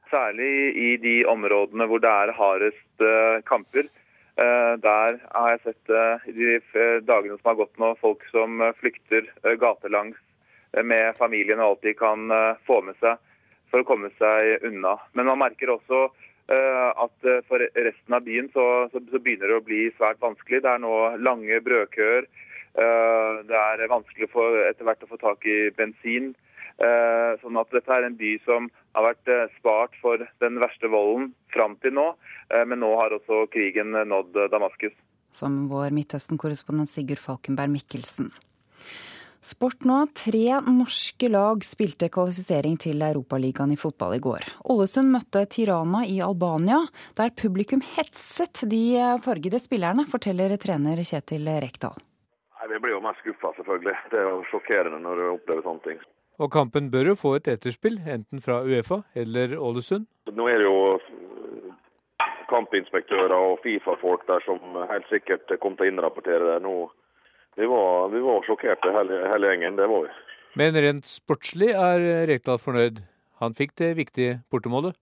[0.08, 0.50] Særlig
[0.80, 3.92] i de områdene hvor det er hardest eh, kamper.
[4.40, 5.94] Eh, der har jeg sett
[6.32, 6.58] i de
[7.04, 9.28] dagene som har gått nå, folk som flykter
[9.60, 10.16] gatelangs
[10.84, 13.20] med familien og alt de kan eh, få med seg
[13.70, 14.96] for å komme seg unna.
[15.14, 19.58] Men man merker også eh, at eh, for resten av byen så, så begynner det
[19.58, 20.62] å bli svært vanskelig.
[20.64, 22.30] Det er nå lange brødkøer.
[22.70, 26.28] Det er vanskelig for, etter hvert å få tak i bensin.
[27.42, 31.74] Sånn at dette er en by som har vært spart for den verste volden fram
[31.82, 32.04] til nå.
[32.70, 34.94] Men nå har også krigen nådd Damaskus.
[35.34, 38.30] Som vår Midtøsten-korrespondent Sigurd Falkenberg Mikkelsen.
[39.40, 40.02] Sport nå.
[40.12, 44.44] Tre norske lag spilte kvalifisering til Europaligaen i fotball i går.
[44.68, 46.82] Ålesund møtte Tirana i Albania,
[47.16, 48.82] der publikum hetset de
[49.24, 51.96] fargede spillerne, forteller trener Kjetil Rekdal.
[52.60, 53.96] Nei, Vi blir jo mest skuffa, selvfølgelig.
[54.12, 56.04] Det er jo sjokkerende når du opplever sånne ting.
[56.40, 60.06] Og kampen bør jo få et etterspill, enten fra Uefa eller Ålesund?
[60.36, 60.78] Nå er det jo
[62.52, 64.60] kampinspektører og Fifa-folk der som
[64.90, 66.58] helt sikkert kommer til å innrapportere det.
[66.64, 66.90] Nå
[67.56, 70.12] vi var, vi var sjokkerte hele, hele, gjengen, det var vi.
[70.60, 73.02] Men rent sportslig er Rekdal fornøyd.
[73.40, 74.96] Han fikk det viktige bortemålet.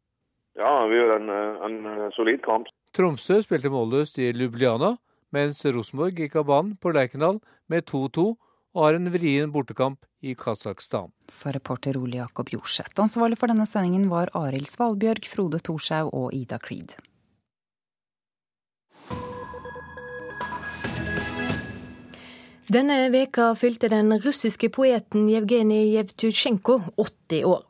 [0.59, 1.79] Ja, vi gjør en, en
[2.17, 2.69] solid kamp.
[2.97, 4.97] Tromsø spilte målløst i Lubliana,
[5.35, 7.41] mens Rosenborg gikk av banen på Lerkendal
[7.71, 8.29] med 2-2
[8.79, 11.13] og har en vrien bortekamp i Kasakhstan.
[11.31, 12.97] Sa reporter Ole Jakob Jorseth.
[13.01, 16.97] Ansvarlig for denne sendingen var Arild Svalbjørg, Frode Thorshaug og Ida Creed.
[22.69, 27.63] Denne veka fylte den russiske poeten Jevgenij Jevtusjenko 80 år.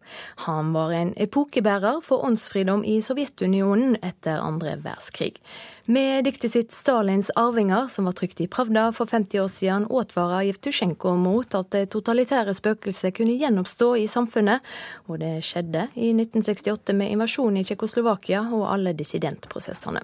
[0.43, 5.39] Han var en epokebærer for åndsfridom i Sovjetunionen etter andre verdenskrig.
[5.87, 10.51] Med diktet sitt 'Stalins arvinger', som var trykt i Pravda for 50 år siden, advarer
[10.51, 14.59] Jevtusjenko mot at det totalitære spøkelset kunne gjenoppstå i samfunnet.
[15.07, 20.03] Og det skjedde i 1968 med invasjonen i Tsjekkoslovakia og alle dissidentprosessene.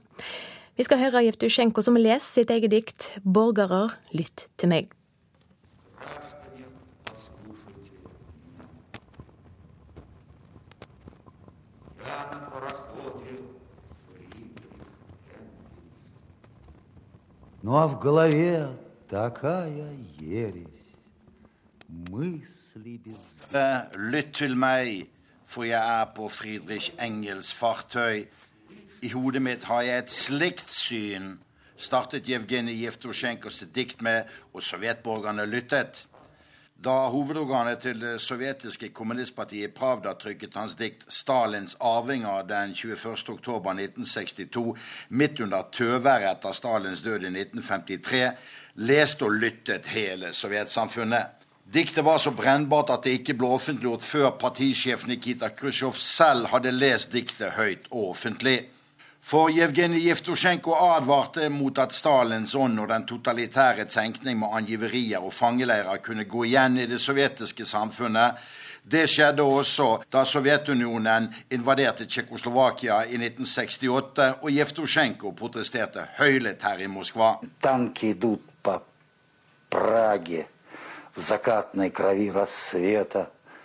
[0.77, 4.95] Vi skal høre Jevtusjenko som leser sitt eget dikt 'Borgere, lytt til meg'.
[17.61, 18.69] Ну а в голове
[19.09, 20.95] такая ересь,
[21.87, 23.15] мысли без...
[23.95, 25.09] Lytt til meg,
[25.45, 28.25] for jeg er på Friedrich Engels fartøy.
[29.04, 31.24] i hodet mitt har jeg et slikt syn,
[31.76, 34.24] startet Jevgenij Jevtusjenko sitt dikt med,
[34.56, 36.06] og sovjetborgerne lyttet.
[36.84, 44.76] Da hovedorganet til det sovjetiske kommunistpartiet Pravda trykket hans dikt 'Stalins arvinger' den 21.10.1962,
[45.08, 48.30] midt under tøværet etter Stalins død i 1953,
[48.74, 51.26] leste og lyttet hele sovjetsamfunnet.
[51.74, 56.72] Diktet var så brennbart at det ikke ble offentliggjort før partisjef Nikita Khrusjtsjov selv hadde
[56.72, 58.73] lest diktet høyt og offentlig.
[59.24, 65.32] For Jevgenij Jevtusjenko advarte mot at Stalins ånd og den totalitære tenkning med angiverier og
[65.32, 68.36] fangeleirer kunne gå igjen i det sovjetiske samfunnet.
[68.82, 76.90] Det skjedde også da Sovjetunionen invaderte Tsjekkoslovakia i 1968, og Jevtusjenko protesterte høylytt her i
[76.92, 77.32] Moskva.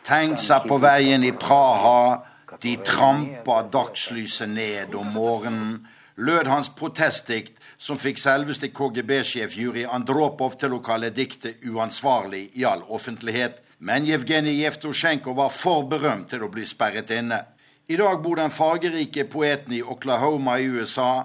[0.08, 2.29] Tenk seg på veien i Praha
[2.62, 10.58] de trampa dagslyset ned om morgenen, lød hans protestdikt, som fikk selveste KGB-sjef Jurij Andropov
[10.60, 13.62] til å kalle diktet uansvarlig i all offentlighet.
[13.80, 17.40] Men Jevgenij Jevtusjenko var for berømt til å bli sperret inne.
[17.88, 21.24] I dag bor den fargerike poeten i Oklahoma i USA.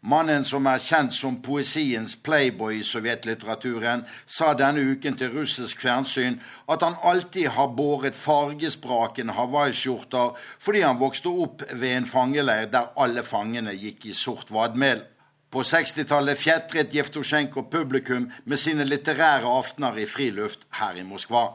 [0.00, 6.38] Mannen som er kjent som poesiens playboy i sovjetlitteraturen, sa denne uken til russisk fjernsyn
[6.70, 12.92] at han alltid har båret fargesprakende hawaiiskjorter fordi han vokste opp ved en fangeleir der
[12.96, 15.02] alle fangene gikk i sort vadmel.
[15.50, 21.48] På 60-tallet fjetret Jevtusjenko publikum med sine litterære aftener i friluft her i Moskva.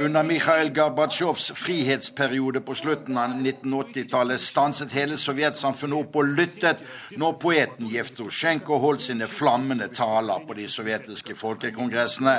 [0.00, 6.80] Under Mikhail Gorbatsjovs frihetsperiode på slutten av 1980-tallet stanset hele sovjetsamfunnet opp og lyttet
[7.20, 12.36] når poeten Jevtusjenko holdt sine flammende taler på de sovjetiske folkekongressene.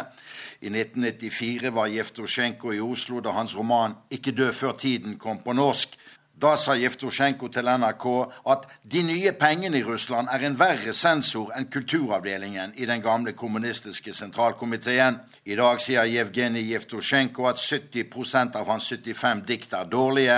[0.62, 5.54] I 1994 var Jevtusjenko i Oslo da hans roman 'Ikke dø før tiden' kom på
[5.54, 5.96] norsk.
[6.42, 8.06] Da sa Jevtusjenko til NRK
[8.52, 13.32] at de nye pengene i Russland er en verre sensor enn kulturavdelingen i den gamle
[13.32, 15.20] kommunistiske sentralkomiteen.
[15.44, 20.38] I dag sier Jevgenij Jevtusjenko at 70% av hans 75 dikt er dårlige,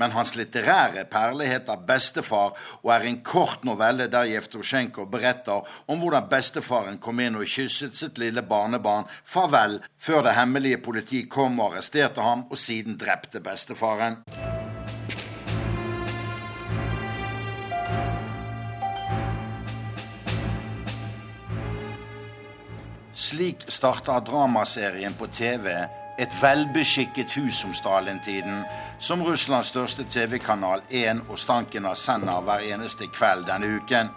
[0.00, 6.00] men hans litterære perle heter 'Bestefar' og er en kort novelle der Jevtusjenko beretter om
[6.00, 11.60] hvordan bestefaren kom inn og kysset sitt lille barnebarn farvel, før det hemmelige politiet kom
[11.60, 14.22] og arresterte ham, og siden drepte bestefaren.
[23.16, 25.70] Slik starta dramaserien på TV
[26.18, 28.62] Et velbeskikket hus om Stalin-tiden,
[28.98, 34.08] som Russlands største TV-kanal 1 og Stanken av sender hver eneste kveld denne uken.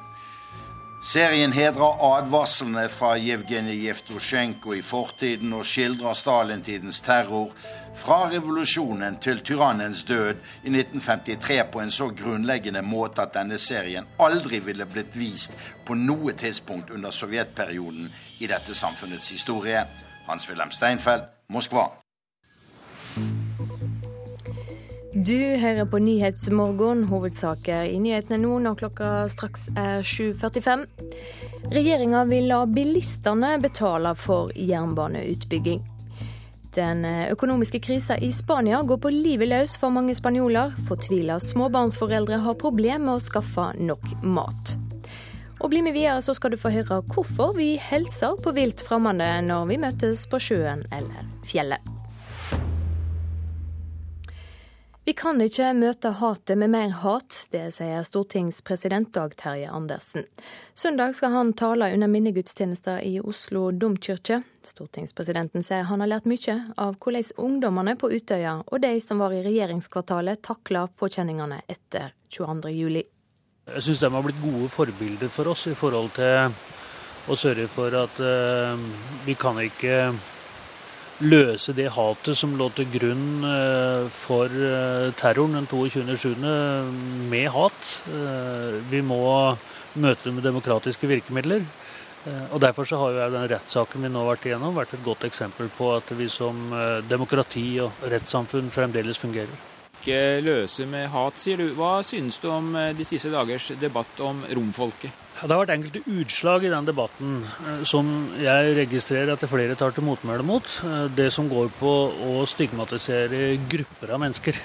[1.03, 7.53] Serien hedrer advarslene fra Jevgenij Jevtusjenko i fortiden og skildrer Stalin-tidens terror
[7.99, 14.07] fra revolusjonen til tyrannens død i 1953 på en så grunnleggende måte at denne serien
[14.19, 15.55] aldri ville blitt vist
[15.87, 19.85] på noe tidspunkt under sovjetperioden i dette samfunnets historie.
[20.27, 21.89] Hans-Wilhelm Steinfeld, Moskva.
[25.13, 30.85] Du hører på Nyhetsmorgen, hovedsaker i nyhetene nå når klokka straks er 7.45.
[31.73, 35.81] Regjeringa vil la bilistene betale for jernbaneutbygging.
[36.77, 40.77] Den økonomiske krisa i Spania går på livet løs for mange spanjoler.
[40.87, 44.77] Fortvila småbarnsforeldre har problemer med å skaffe nok mat.
[45.59, 49.41] Og bli med videre, så skal du få høre hvorfor vi hilser på vilt fremmede
[49.43, 51.83] når vi møtes på sjøen eller fjellet.
[55.09, 60.27] Vi kan ikke møte hatet med mer hat, det sier stortingspresident Dag Terje Andersen.
[60.77, 64.43] Søndag skal han tale under minnegudstjenester i Oslo domkirke.
[64.61, 69.33] Stortingspresidenten sier han har lært mye av hvordan ungdommene på Utøya og de som var
[69.33, 73.18] i regjeringskvartalet takla påkjenningene etter 22.07.
[73.69, 76.53] Jeg syns de har blitt gode forbilder for oss i forhold til
[77.29, 78.81] å sørge for at eh,
[79.27, 80.09] vi kan ikke
[81.19, 86.45] løse det hatet som lå til grunn eh, for uh, terroren den 22.7.
[87.29, 87.89] med hat.
[88.89, 89.21] vi må
[89.99, 91.65] møte det med demokratiske virkemidler.
[92.51, 95.25] Og Derfor så har jo den rettssaken vi nå har vært igjennom, vært et godt
[95.27, 96.67] eksempel på at vi som
[97.07, 101.69] demokrati og rettssamfunn fremdeles fungerer ikke løse med hat, sier du.
[101.77, 105.25] Hva synes du om de siste dagers debatt om romfolket?
[105.39, 107.37] Det har vært enkelte utslag i den debatten
[107.87, 108.09] som
[108.41, 110.67] jeg registrerer at flere tar til motmæle mot.
[111.15, 111.93] Det som går på
[112.27, 114.59] å stigmatisere grupper av mennesker.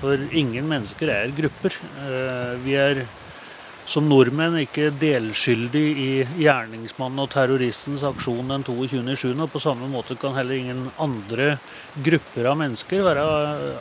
[0.00, 1.78] For ingen mennesker er grupper.
[2.64, 3.04] Vi er
[3.90, 9.32] som nordmenn ikke delskyldig i gjerningsmannen og terroristens aksjon den 22.07.
[9.34, 11.56] Og på samme måte kan heller ingen andre
[11.98, 13.24] grupper av mennesker være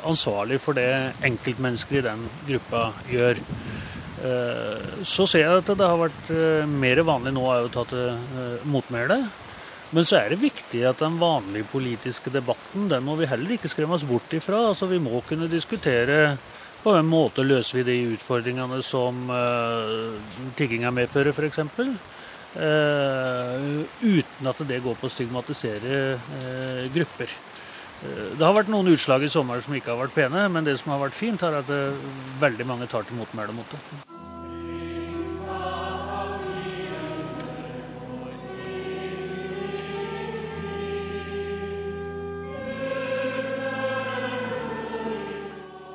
[0.09, 0.89] ansvarlig for det
[1.29, 3.43] enkeltmennesker i den gruppa gjør.
[5.05, 6.33] Så ser jeg at det har vært
[6.73, 9.21] mer vanlig nå å ta til motmæle.
[9.93, 13.69] Men så er det viktig at den vanlige politiske debatten den må vi heller ikke
[13.71, 14.67] skremmes bort ifra.
[14.69, 16.37] Altså Vi må kunne diskutere
[16.83, 20.15] på en måte løser vi de utfordringene som uh,
[20.59, 21.59] tigginga medfører, f.eks.
[22.49, 27.35] Uh, uten at det går på å stigmatisere uh, grupper.
[27.99, 30.93] Det har vært noen utslag i sommer som ikke har vært pene, men det som
[30.93, 31.73] har vært fint, er at
[32.39, 33.81] veldig mange tar til motmæle mot det.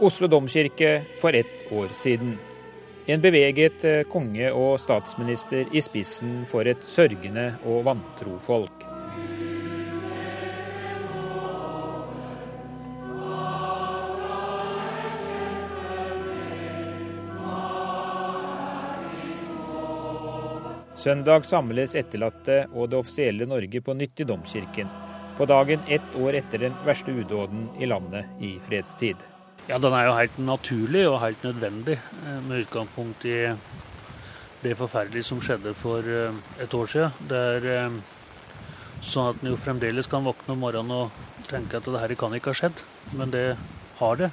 [0.00, 2.38] Oslo domkirke for ett år siden.
[3.06, 8.84] En beveget konge og statsminister i spissen for et sørgende og vantro folk.
[21.04, 24.88] Søndag samles etterlatte og det offisielle Norge på nytt i domkirken.
[25.36, 29.33] På dagen ett år etter den verste udåden i landet i fredstid.
[29.64, 31.94] Ja, Den er jo helt naturlig og helt nødvendig,
[32.44, 33.38] med utgangspunkt i
[34.60, 37.14] det forferdelige som skjedde for et år siden.
[37.30, 37.96] Det er
[39.00, 42.36] sånn at en jo fremdeles kan våkne om morgenen og tenke at det her kan
[42.36, 42.84] ikke ha skjedd,
[43.16, 43.46] men det
[44.02, 44.30] har det.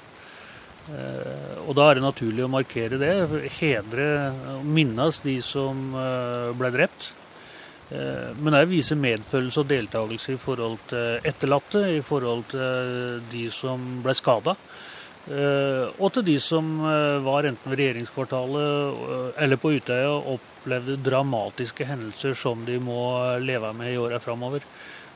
[1.63, 3.15] Og da er det naturlig å markere det,
[3.61, 4.11] hedre
[4.57, 5.95] og minnes de som
[6.59, 7.13] ble drept.
[8.43, 14.01] Men òg vise medfølelse og deltakelse i forhold til etterlatte, i forhold til de som
[14.03, 14.59] ble skada.
[15.29, 16.65] Og til de som
[17.23, 23.03] var enten ved regjeringskvartalet eller på Utøya og opplevde dramatiske hendelser som de må
[23.39, 24.65] leve med i åra framover.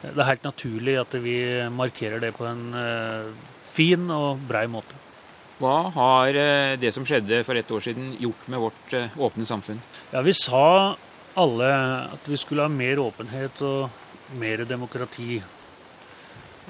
[0.05, 1.39] Det er helt naturlig at vi
[1.73, 2.67] markerer det på en
[3.75, 5.01] fin og brei måte.
[5.55, 9.45] Hva har eh, det som skjedde for ett år siden gjort med vårt eh, åpne
[9.47, 9.79] samfunn?
[10.11, 10.95] Ja, Vi sa
[11.35, 11.69] alle
[12.11, 15.39] at vi skulle ha mer åpenhet og mer demokrati.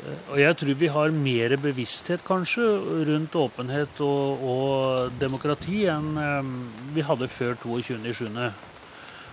[0.03, 2.65] Eh, og jeg tror vi har mer bevissthet kanskje
[3.11, 6.11] rundt åpenhet og, og demokrati enn
[6.95, 8.27] vi hadde før 22.7.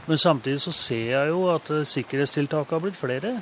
[0.07, 3.37] Men samtidig så ser jeg jo at sikkerhetstiltakene har blitt flere.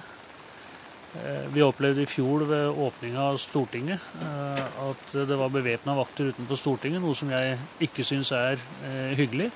[1.10, 6.28] Eh, vi opplevde i fjor ved åpninga av Stortinget eh, at det var bevæpna vakter
[6.30, 9.48] utenfor Stortinget, noe som jeg ikke syns er eh, hyggelig.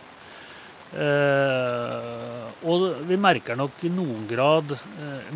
[2.64, 4.76] Og vi merker nok i noen grad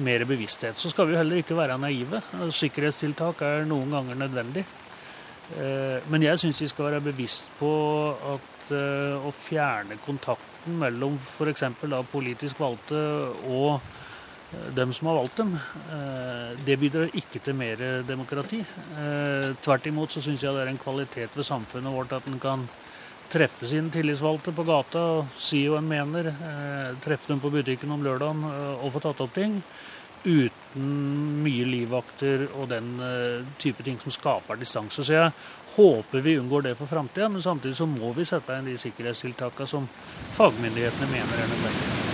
[0.05, 0.79] mer bevissthet.
[0.79, 2.21] Så skal vi heller ikke være naive.
[2.55, 4.65] Sikkerhetstiltak er noen ganger nødvendig.
[6.09, 7.73] Men jeg syns vi skal være bevisst på
[8.35, 11.65] at å fjerne kontakten mellom f.eks.
[12.13, 13.03] politisk valgte
[13.49, 13.81] og
[14.75, 15.55] dem som har valgt dem.
[15.93, 18.61] Eh, det bidrar ikke til mer demokrati.
[18.61, 22.41] Eh, tvert imot så syns jeg det er en kvalitet ved samfunnet vårt at en
[22.41, 22.65] kan
[23.29, 26.31] treffe sine tillitsvalgte på gata og si hva en mener.
[26.33, 29.61] Eh, treffe dem på butikken om lørdagen og få tatt opp ting.
[30.25, 30.89] Uten
[31.45, 32.91] mye livvakter og den
[33.63, 35.05] type ting som skaper distanse.
[35.07, 35.31] Så jeg
[35.77, 39.71] håper vi unngår det for framtida, men samtidig så må vi sette inn de sikkerhetstiltakene
[39.71, 39.89] som
[40.37, 42.08] fagmyndighetene mener er nødvendige.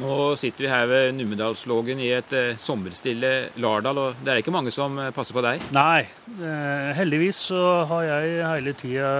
[0.00, 4.54] Nå sitter vi her ved Numedalslågen i et eh, sommerstille Lardal, og det er ikke
[4.54, 5.60] mange som eh, passer på deg?
[5.76, 6.06] Nei,
[6.40, 9.10] eh, heldigvis så har jeg hele tida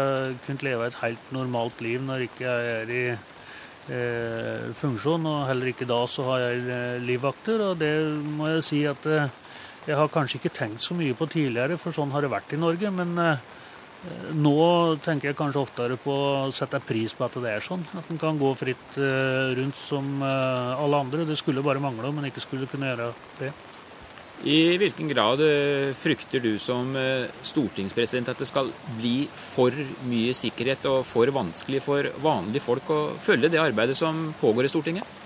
[0.47, 5.73] kunnet leve et helt normalt liv når ikke jeg er i eh, funksjon, og heller
[5.75, 7.67] ikke da så har jeg eh, livvakter.
[7.69, 7.95] Og det
[8.41, 9.29] må jeg si at eh,
[9.85, 12.61] jeg har kanskje ikke tenkt så mye på tidligere, for sånn har det vært i
[12.61, 12.93] Norge.
[12.95, 13.17] men
[14.33, 14.61] nå
[15.05, 17.83] tenker jeg kanskje oftere på å sette pris på at det er sånn.
[17.99, 21.27] At en kan gå fritt eh, rundt som eh, alle andre.
[21.29, 23.11] Det skulle bare mangle om en ikke skulle kunne gjøre
[23.43, 23.53] det.
[24.49, 26.95] I hvilken grad eh, frykter du som
[27.45, 29.77] stortingspresident at det skal bli for
[30.09, 34.73] mye sikkerhet og for vanskelig for vanlige folk å følge det arbeidet som pågår i
[34.73, 35.17] Stortinget?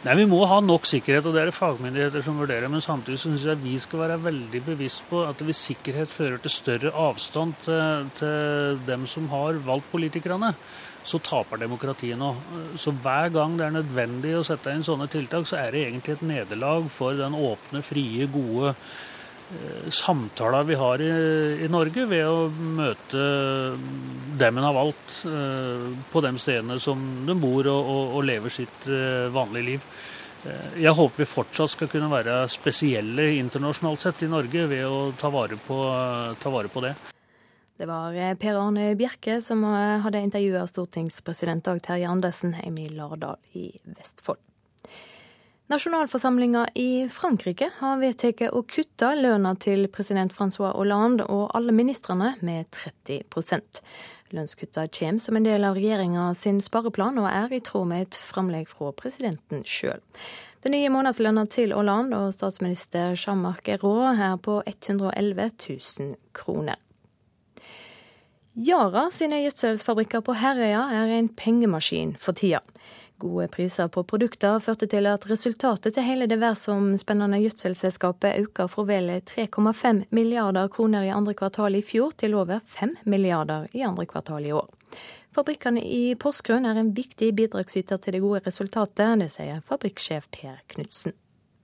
[0.00, 2.70] Nei, Vi må ha nok sikkerhet, og det er det fagmyndigheter som vurderer.
[2.72, 6.54] Men samtidig syns jeg vi skal være veldig bevisst på at hvis sikkerhet fører til
[6.54, 10.54] større avstand til, til dem som har valgt politikerne,
[11.04, 12.30] så taper demokratiet nå.
[12.80, 16.16] Så hver gang det er nødvendig å sette inn sånne tiltak, så er det egentlig
[16.16, 18.72] et nederlag for den åpne, frie, gode
[19.90, 21.10] samtaler vi har i,
[21.64, 23.24] i, Norge ved å møte
[24.40, 28.54] dem en har valgt eh, på de stedene som de bor og, og, og lever
[28.54, 29.92] sitt eh, vanlige liv.
[30.80, 35.28] Jeg håper vi fortsatt skal kunne være spesielle internasjonalt sett i Norge ved å ta
[35.28, 35.76] vare på,
[36.40, 36.94] ta vare på det.
[37.76, 43.36] Det var Per Arne Bjerke som hadde intervjua stortingspresident Dag Terje Andersen hjemme i Lardal
[43.52, 44.40] i Vestfold.
[45.70, 52.32] Nasjonalforsamlinga i Frankrike har vedtatt å kutte lønna til president Francois Hollande og alle ministrene
[52.42, 53.78] med 30%
[54.34, 58.18] Lønnskutta kommer som en del av regjeringa sin spareplan, og er i tråd med et
[58.18, 60.02] framlegg fra presidenten sjøl.
[60.66, 66.82] Den nye månedslønna til Hollande og statsminister Jean-Marc Ayrault er på 111 000 kroner.
[68.58, 72.64] Yara sine gjødselsfabrikker på Herøya er en pengemaskin for tida.
[73.20, 78.84] Gode priser på produkter førte til at resultatet til hele det verdensomspennende gjødselselskapet økte fra
[78.88, 84.08] vel 3,5 milliarder kroner i andre kvartal i fjor til over 5 milliarder i andre
[84.08, 84.70] kvartal i år.
[85.36, 90.56] Fabrikkene i Porsgrunn er en viktig bidragsyter til det gode resultatet, det sier fabrikksjef Per
[90.72, 91.19] Knutsen.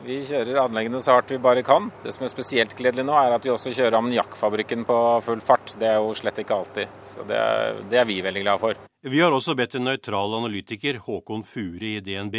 [0.07, 1.89] Vi kjører anleggene så hardt vi bare kan.
[2.05, 5.73] Det som er spesielt gledelig nå, er at vi også kjører ammoniakkfabrikken på full fart.
[5.81, 6.93] Det er jo slett ikke alltid.
[7.03, 8.79] Så det er, det er vi veldig glad for.
[9.03, 12.37] Vi har også bedt en nøytral analytiker, Håkon Fure i DNB,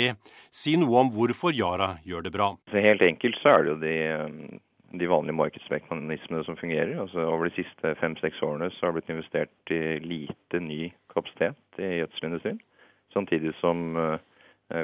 [0.48, 2.48] si noe om hvorfor Yara gjør det bra.
[2.72, 3.98] Helt enkelt så er det jo de,
[5.04, 6.96] de vanlige markedsmekanismene som fungerer.
[7.04, 11.84] Altså Over de siste fem-seks årene så har det blitt investert i lite ny kapasitet
[11.84, 12.64] i gjødselindustrien.
[13.12, 14.16] Samtidig som uh,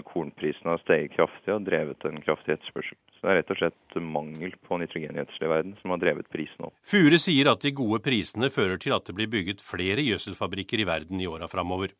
[0.07, 2.97] kornprisen har steget kraftig og drevet en kraftig etterspørsel.
[3.17, 6.69] Så det er rett og slett mangel på nitrogengjødsel i verden som har drevet prisen
[6.69, 6.75] opp.
[6.87, 10.87] Fure sier at de gode prisene fører til at det blir bygget flere gjødselfabrikker i
[10.87, 11.91] verden i åra framover.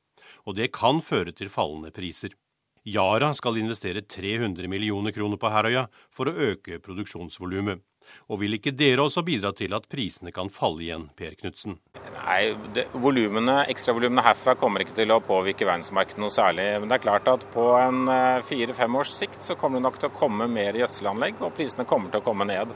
[0.48, 2.36] Og det kan føre til fallende priser.
[2.84, 7.80] Yara skal investere 300 millioner kroner på Herøya for å øke produksjonsvolumet.
[8.32, 11.78] Og vil ikke dere også bidra til at prisene kan falle igjen, Per Knutsen?
[12.16, 12.54] Nei,
[12.94, 16.68] volumene, Ekstravolumene herfra kommer ikke til å påvirke verdensmarkedet noe særlig.
[16.80, 18.06] Men det er klart at på en
[18.48, 22.14] fire-fem års sikt så kommer det nok til å komme mer gjødselanlegg, og prisene kommer
[22.14, 22.72] til å komme ned.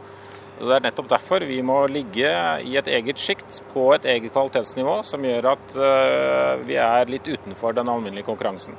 [0.57, 2.31] Det er nettopp derfor vi må ligge
[2.65, 5.79] i et eget sjikt på et eget kvalitetsnivå, som gjør at
[6.65, 8.73] vi er litt utenfor den alminnelige konkurransen.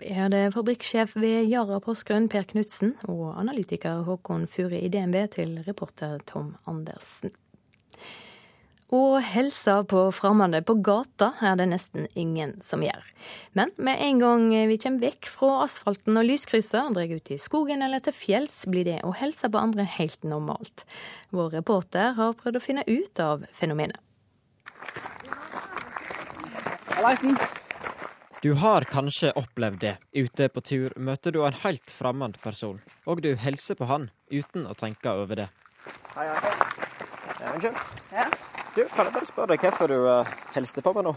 [0.00, 5.58] Er det fabrikksjef ved Yara Porsgrunn, Per Knutsen, og analytiker Håkon Fure i DNB til
[5.66, 7.34] reporter Tom Andersen.
[8.90, 13.04] Og helsa på fremmede på gata er det nesten ingen som gjør.
[13.54, 17.84] Men med en gang vi kommer vekk fra asfalten og lyskrysset, drar ut i skogen
[17.86, 20.86] eller til fjells, blir det å helse på andre helt normalt.
[21.30, 24.00] Vår reporter har prøvd å finne ut av fenomenet.
[28.42, 29.96] Du har kanskje opplevd det.
[30.16, 34.64] Ute på tur møter du en helt fremmed person, og du hilser på han uten
[34.64, 35.46] å tenke over det.
[36.14, 36.52] Hei, hei.
[37.40, 37.82] Ja, unnskyld.
[38.14, 38.24] Ja.
[38.76, 41.12] Du, Kan jeg bare spørre deg hvorfor du uh, hilste på meg nå?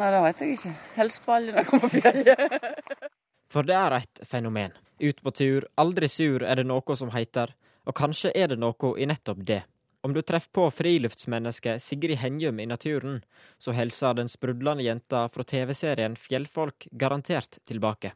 [0.00, 0.72] Nei, det vet jeg ikke.
[0.96, 2.72] Hils på alle når jeg kommer på fjellet.
[3.52, 4.80] For det er et fenomen.
[5.04, 7.52] Ut på tur, aldri sur er det noe som heter,
[7.84, 9.60] og kanskje er det noe i nettopp det.
[10.04, 13.22] Om du treffer på friluftsmennesket Sigrid Henjum i naturen,
[13.58, 18.10] så hilser den sprudlende jenta fra TV-serien Fjellfolk garantert tilbake.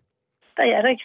[0.61, 1.01] Det gjør jeg.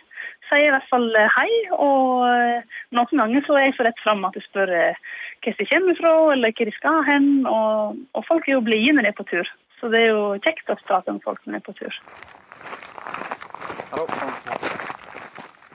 [0.50, 4.04] Sier i hvert fall eh, hei, og eh, noen ganger så er jeg så rett
[4.04, 7.32] fram at jeg spør hvor de kommer fra, eller hvor de skal hen.
[7.48, 9.56] Og, og folk er jo blide når de er på tur.
[9.80, 11.96] Så det er jo kjekt å prate med folk når de er på tur.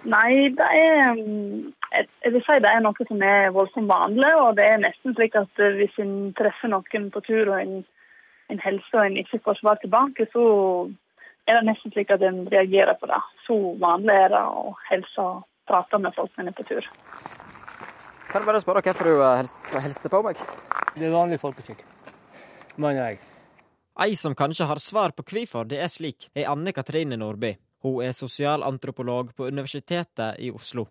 [0.08, 1.24] Nei, det er
[1.92, 4.32] Jeg vil si det er noe som er voldsomt vanlig.
[4.42, 7.84] Og det er nesten slik at hvis en treffer noen på tur og en,
[8.52, 10.44] en hilser og en ikke får svar tilbake, så
[11.48, 13.20] er det nesten slik at en reagerer på det.
[13.46, 16.90] Så vanlig er det å hilse og prate med folk når en er på tur.
[18.28, 20.40] Kan jeg bare spørre hvorfor du eh, hilste på meg?
[20.98, 21.80] Det er vanlig folkeskikk,
[22.76, 23.22] mener jeg.
[23.98, 27.54] Ei som kanskje har svar på hvorfor det er slik, er Anne Katrine Nordby.
[27.82, 30.84] Hun er sosialantropolog på Universitetet i Oslo.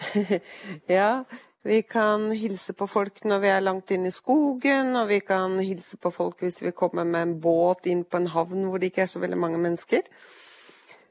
[0.96, 1.24] ja,
[1.62, 5.58] vi kan hilse på folk når vi er langt inn i skogen, og vi kan
[5.62, 8.90] hilse på folk hvis vi kommer med en båt inn på en havn hvor det
[8.90, 10.08] ikke er så veldig mange mennesker.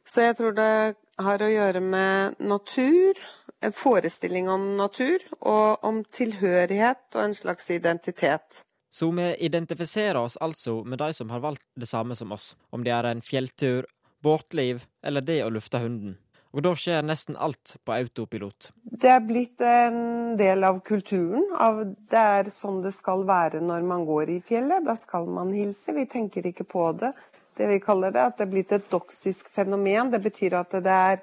[0.08, 0.74] Så jeg tror det
[1.22, 3.20] har å gjøre med natur,
[3.62, 8.64] en forestilling om natur, og om tilhørighet og en slags identitet.
[8.92, 12.84] Så vi identifiserer oss altså med de som har valgt det samme som oss, om
[12.84, 13.88] det er en fjelltur,
[14.22, 16.18] båtliv eller det å lufte hunden.
[16.52, 18.72] Og da skjer nesten alt på autopilot.
[18.84, 21.46] Det er blitt en del av kulturen.
[21.56, 24.84] Av det er sånn det skal være når man går i fjellet.
[24.84, 25.96] Da skal man hilse.
[25.96, 27.14] Vi tenker ikke på det
[27.62, 30.12] det vi kaller det, at det er blitt et doksisk fenomen.
[30.12, 31.20] Det betyr at det er,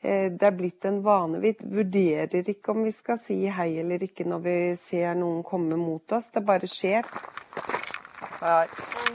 [0.00, 1.40] eh, det er blitt en vane.
[1.40, 5.76] Vi vurderer ikke om vi skal si hei eller ikke når vi ser noen komme
[5.76, 6.30] mot oss.
[6.30, 7.04] Det bare skjer.
[8.40, 9.12] Hei, hei.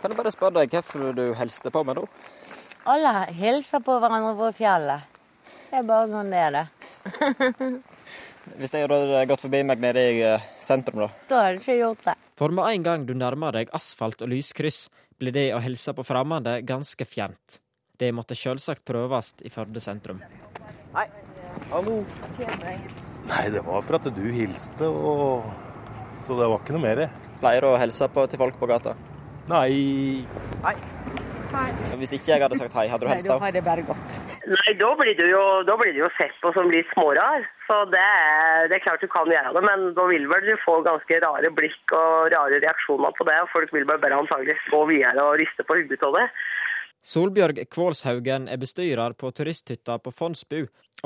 [0.00, 2.06] Kan jeg bare spørre deg hvorfor du hilste på meg nå?
[2.88, 5.18] Alle hilser på hverandre på fjellet.
[5.70, 7.80] Det er bare sånn det er, det.
[8.60, 11.08] Hvis jeg hadde gått forbi meg nede i eh, sentrum, da?
[11.28, 12.14] Da hadde du ikke gjort det.
[12.40, 14.86] For med en gang du nærmer deg asfalt og lyskryss,
[15.20, 17.60] blir det å hilse på fremmede ganske fjernt.
[18.00, 20.22] Det måtte selvsagt prøves i Førde sentrum.
[20.96, 21.06] Hei.
[21.70, 22.00] Hallo.
[23.28, 25.44] Nei, det var for at du hilste, og
[26.24, 27.04] så det var ikke noe mer.
[27.42, 28.96] Pleier du å hilse på til folk på gata?
[29.52, 30.24] Nei.
[30.64, 30.74] Hei.
[31.50, 31.70] Hei.
[31.98, 33.36] Hvis ikke jeg hadde sagt hei, hadde du helst da?
[33.42, 34.18] Nei, da det bare gått.
[34.50, 37.46] Nei, da blir du jo, da blir du jo sett på som litt smårar.
[37.66, 38.04] Så det
[38.70, 41.50] det er, klart du kan gjøre det, men da vil vel du få ganske rare
[41.56, 43.36] blikk og rare reaksjoner på det.
[43.42, 46.26] og Folk vil bare antagelig gå videre og riste på hodet av det.
[47.10, 50.58] Solbjørg Kvålshaugen er bestyrer på turisthytta på Fondsbu,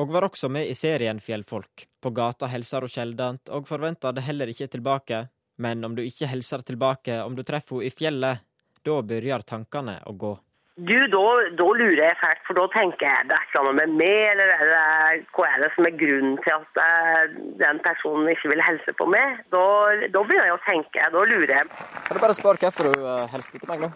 [0.02, 1.86] og var også med i serien Fjellfolk.
[2.02, 5.28] På gata hilser hun sjeldent, og forventer det heller ikke tilbake.
[5.62, 8.42] Men om du ikke hilser tilbake om du treffer henne i fjellet,
[8.84, 10.34] da begynner tankene å gå.
[10.74, 11.20] Du, da,
[11.54, 14.70] da, lurer jeg fælt, for da tenker jeg det er annet med meg, eller er
[14.72, 18.94] det, hva er det som er grunnen til at eh, den personen ikke vil hilse
[18.98, 19.36] på meg?
[19.54, 19.62] Da,
[20.08, 21.68] da, begynner jeg å tenke, da lurer jeg.
[22.08, 23.06] Kan du bare spørre hvorfor du
[23.36, 23.92] hilste til meg nå?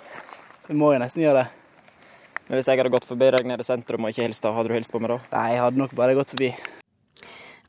[0.69, 1.49] Det må jeg nesten gjøre.
[2.47, 4.79] Men Hvis jeg hadde gått forbi deg nede i sentrum og ikke hilst, hadde du
[4.79, 5.19] hilst på meg da?
[5.35, 6.53] Nei, jeg hadde nok bare gått forbi.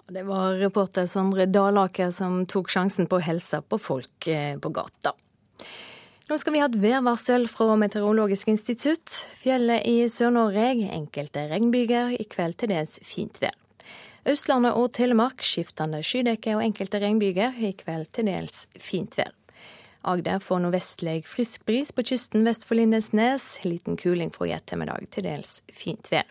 [0.09, 4.69] Det var reporter Sondre Dalaker som tok sjansen på å hilse på folk eh, på
[4.73, 5.17] gata.
[6.29, 9.15] Nå skal vi ha et værvarsel fra Meteorologisk institutt.
[9.41, 13.55] Fjellet i Sør-Norge enkelte regnbyger, i kveld til dels fint vær.
[14.29, 19.33] Østlandet og Telemark skiftende skydekke og enkelte regnbyger, i kveld til dels fint vær.
[20.05, 23.55] Agder får nordvestlig frisk bris på kysten vest for Lindesnes.
[23.65, 26.29] Liten kuling fra i ettermiddag, til dels fint vær.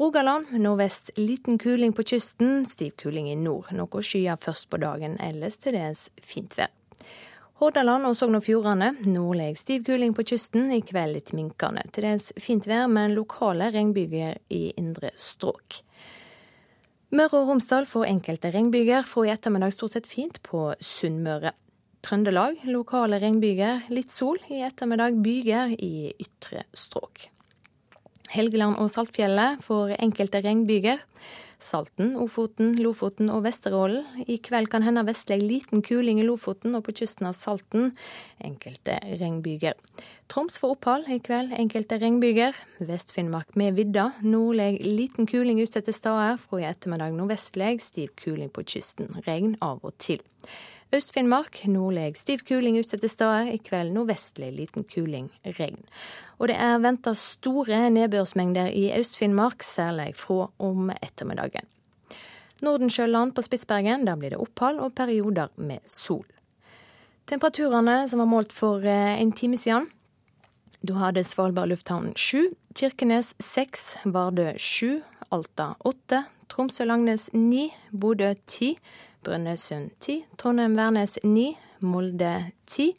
[0.00, 3.68] Rogaland nordvest liten kuling på kysten, stiv kuling i nord.
[3.76, 6.72] Noe skyer først på dagen, ellers til dels fint vær.
[7.60, 11.82] Hordaland og Sogn og Fjordane nordlig stiv kuling på kysten, i kveld litt minkende.
[11.92, 15.82] Til dels fint vær, men lokale regnbyger i indre strøk.
[17.12, 21.52] Møre og Romsdal får enkelte regnbyger, fra i ettermiddag stort sett fint på Sunnmøre.
[22.00, 24.40] Trøndelag lokale regnbyger, litt sol.
[24.48, 27.26] I ettermiddag byger i ytre strøk.
[28.32, 31.04] Helgeland og Saltfjellet får enkelte regnbyger.
[31.64, 34.06] Salten, Ofoten, Lofoten og Vesterålen.
[34.26, 37.92] I kveld kan hende vestlig liten kuling i Lofoten og på kysten av Salten.
[38.42, 39.76] Enkelte regnbyger.
[40.30, 42.54] Troms får opphold i kveld, enkelte regnbyger.
[42.86, 44.12] Vest-Finnmark med vidda.
[44.22, 46.36] Nordlig liten kuling utsatte steder.
[46.38, 49.10] Fra i ettermiddag nordvestlig stiv kuling på kysten.
[49.26, 50.22] Regn av og til.
[50.94, 53.50] Øst-Finnmark nordlig stiv kuling utsatte steder.
[53.50, 55.82] I kveld nordvestlig liten kuling, regn.
[56.38, 61.66] Og det er venta store nedbørsmengder i Øst-Finnmark, særlig fra om ettermiddagen.
[62.62, 66.26] Nordensjøland på Spitsbergen, der blir det opphold og perioder med sol.
[67.26, 69.90] Temperaturene som var målt for en time siden.
[70.80, 78.70] Da hadde Svalbard lufthavn sju, Kirkenes seks, Vardø sju, Alta åtte, Tromsø-Langnes ni, Bodø ti,
[79.20, 81.50] Brønnøysund ti, Trondheim-Værnes ni,
[81.84, 82.32] Molde
[82.64, 82.94] ti,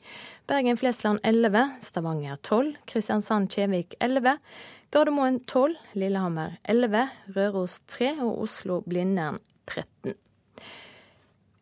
[0.45, 4.35] Bergen-Flesland elleve, Stavanger tolv, Kristiansand-Kjevik elleve,
[4.93, 10.13] Gardermoen tolv, Lillehammer elleve, Røros tre og Oslo-Blindern 13.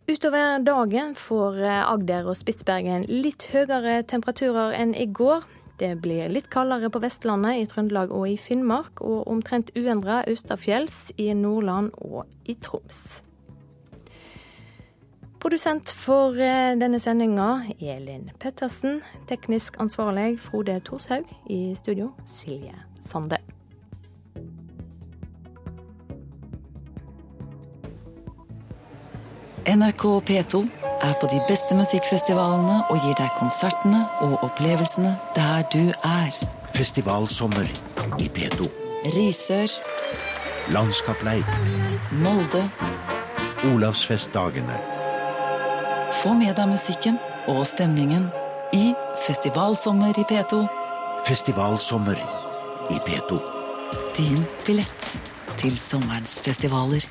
[0.09, 5.47] Utover dagen får Agder og Spitsbergen litt høyere temperaturer enn i går.
[5.80, 11.13] Det blir litt kaldere på Vestlandet, i Trøndelag og i Finnmark, og omtrent uendra østafjells
[11.15, 13.21] i Nordland og i Troms.
[15.39, 17.47] Produsent for denne sendinga
[17.80, 18.99] Elin Pettersen.
[19.32, 21.32] Teknisk ansvarlig Frode Thorshaug.
[21.47, 23.39] I studio Silje Sande.
[29.70, 30.59] NRK P2
[31.01, 36.34] er på de beste musikkfestivalene og gir deg konsertene og opplevelsene der du er.
[36.74, 37.70] Festivalsommer
[38.17, 38.65] i P2.
[39.13, 39.76] Risør.
[40.74, 41.53] Landskapleik.
[42.24, 42.63] Molde.
[43.70, 44.80] Olavsfestdagene.
[46.24, 47.20] Få med deg musikken
[47.51, 48.32] og stemningen
[48.74, 48.95] i
[49.28, 50.63] Festivalsommer i P2.
[51.28, 52.17] Festivalsommer
[52.89, 53.38] i P2.
[54.17, 55.11] Din billett
[55.61, 57.05] til sommerens festivaler.